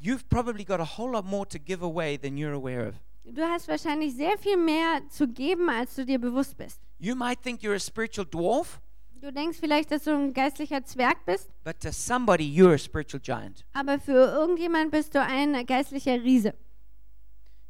[0.00, 2.94] You've probably got a whole lot more to give away than you're aware of.
[3.24, 6.80] Du hast wahrscheinlich sehr viel mehr zu geben, als du dir bewusst bist.
[6.98, 8.80] You might think you're a spiritual dwarf,
[9.20, 13.20] Du denkst vielleicht, dass du ein geistlicher Zwerg bist, but to somebody, you're a spiritual
[13.20, 13.64] giant.
[13.74, 16.54] aber für irgendjemand bist du ein geistlicher Riese.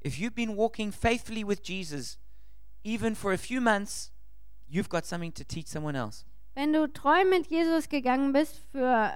[0.05, 2.19] If you've been walking faithfully with Jesus,
[2.85, 4.13] even for a few months,
[4.69, 6.25] you've got something to teach someone else.
[6.55, 9.11] Wenn du treu mit Jesus gegangen bist für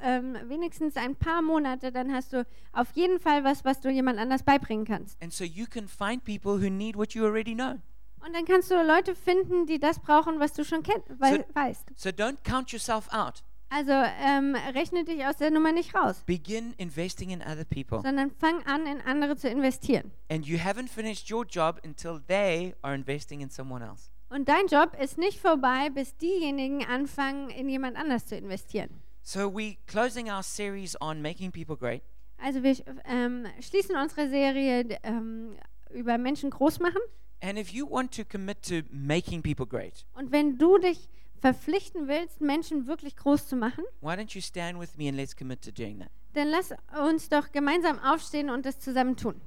[0.00, 4.18] ähm, wenigstens ein paar Monate, dann hast du auf jeden Fall was, was du jemand
[4.18, 5.20] anders beibringen kannst.
[5.22, 7.80] And so you can find people who need what you already know.
[8.26, 11.44] Und dann kannst du Leute finden, die das brauchen, was du schon kenn wei So-
[11.54, 11.84] weißt.
[11.94, 13.44] So don't count yourself out.
[13.68, 18.00] Also ähm, rechne dich aus der Nummer nicht raus, Begin investing in other people.
[18.00, 20.12] sondern fang an, in andere zu investieren.
[20.30, 24.08] And you haven't finished your job until they are investing in someone else.
[24.28, 28.90] Und dein Job ist nicht vorbei, bis diejenigen anfangen, in jemand anders zu investieren.
[29.22, 32.02] So we closing our series on making people great.
[32.38, 35.56] Also wir ähm, schließen unsere Serie ähm,
[35.90, 37.00] über Menschen groß machen.
[37.48, 41.08] And if you want to commit to making people great, Und wenn du dich
[41.40, 45.36] verpflichten willst, Menschen wirklich groß zu machen, why don't you stand with me and let's
[45.36, 46.10] commit to doing that?
[46.34, 46.74] dann lass
[47.08, 49.40] uns doch gemeinsam aufstehen und das zusammen tun.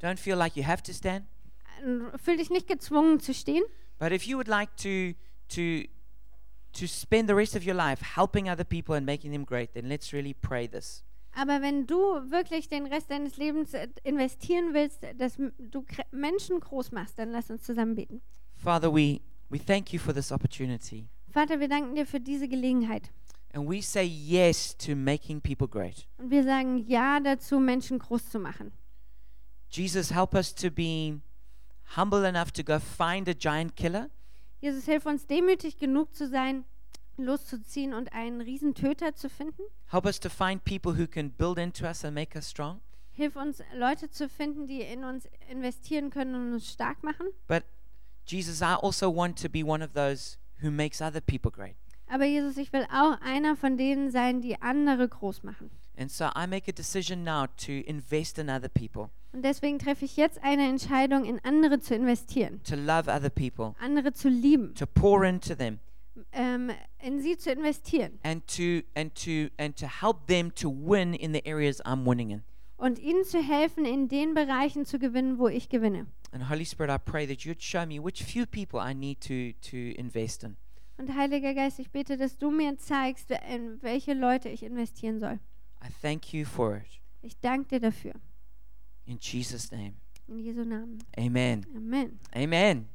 [0.00, 1.26] Don't feel like you have to stand,
[1.84, 3.62] Äh, Fühl dich nicht gezwungen zu stehen,
[3.98, 5.14] but if you would like to
[5.48, 5.86] to
[6.72, 9.88] to spend the rest of your life helping other people and making them great, then
[9.88, 11.04] let's really pray this.
[11.34, 11.96] Aber wenn du
[12.30, 17.50] wirklich den Rest deines Lebens äh, investieren willst, dass du Menschen groß machst, dann lass
[17.50, 18.20] uns zusammen beten.
[18.54, 21.08] Father, we we thank you for this opportunity.
[21.30, 23.10] Vater, wir danken dir für diese Gelegenheit.
[23.54, 26.06] And we say yes to making people great.
[26.18, 28.72] Und wir sagen Ja dazu, Menschen groß zu machen.
[29.70, 31.20] Jesus, help us to be
[31.96, 34.08] humble enough to go find a giant killer
[34.62, 36.64] Jesus, hilf uns demütig genug zu sein,
[37.16, 39.62] loszuziehen und einen Riesentöter zu finden.
[39.90, 42.80] Help us to find people who can build into us and make us strong.
[43.12, 47.26] Hilf uns, Leute zu finden, die in uns investieren können und uns stark machen.
[47.46, 47.64] But
[48.26, 51.76] Jesus, I also want to be one of those who makes other people great.
[52.08, 55.70] Aber Jesus, ich will auch einer von denen sein, die andere groß machen.
[55.96, 60.04] And so I make a decision now to invest in other people, Und deswegen treffe
[60.06, 64.74] ich jetzt eine Entscheidung, in andere zu investieren, to love other people, andere zu lieben,
[64.74, 65.78] to pour into them,
[66.32, 71.14] ähm, in sie zu investieren and to and to and to help them to win
[71.14, 72.42] in the areas I'm winning in.
[72.76, 76.06] und ihnen zu helfen, in den Bereichen zu gewinnen, wo ich gewinne.
[76.32, 79.52] And Holy Spirit, I pray that you'd show me which few people I need to
[79.70, 80.56] to invest in.
[80.98, 85.38] Und Heiliger Geist, ich bete, dass du mir zeigst, in welche Leute ich investieren soll.
[85.82, 87.00] I thank you for it.
[87.22, 88.12] Ich danke dir dafür.
[89.06, 89.94] In Jesus' name.
[90.28, 91.02] In Jesu Namen.
[91.16, 91.66] Amen.
[91.74, 92.18] Amen.
[92.34, 92.88] Amen.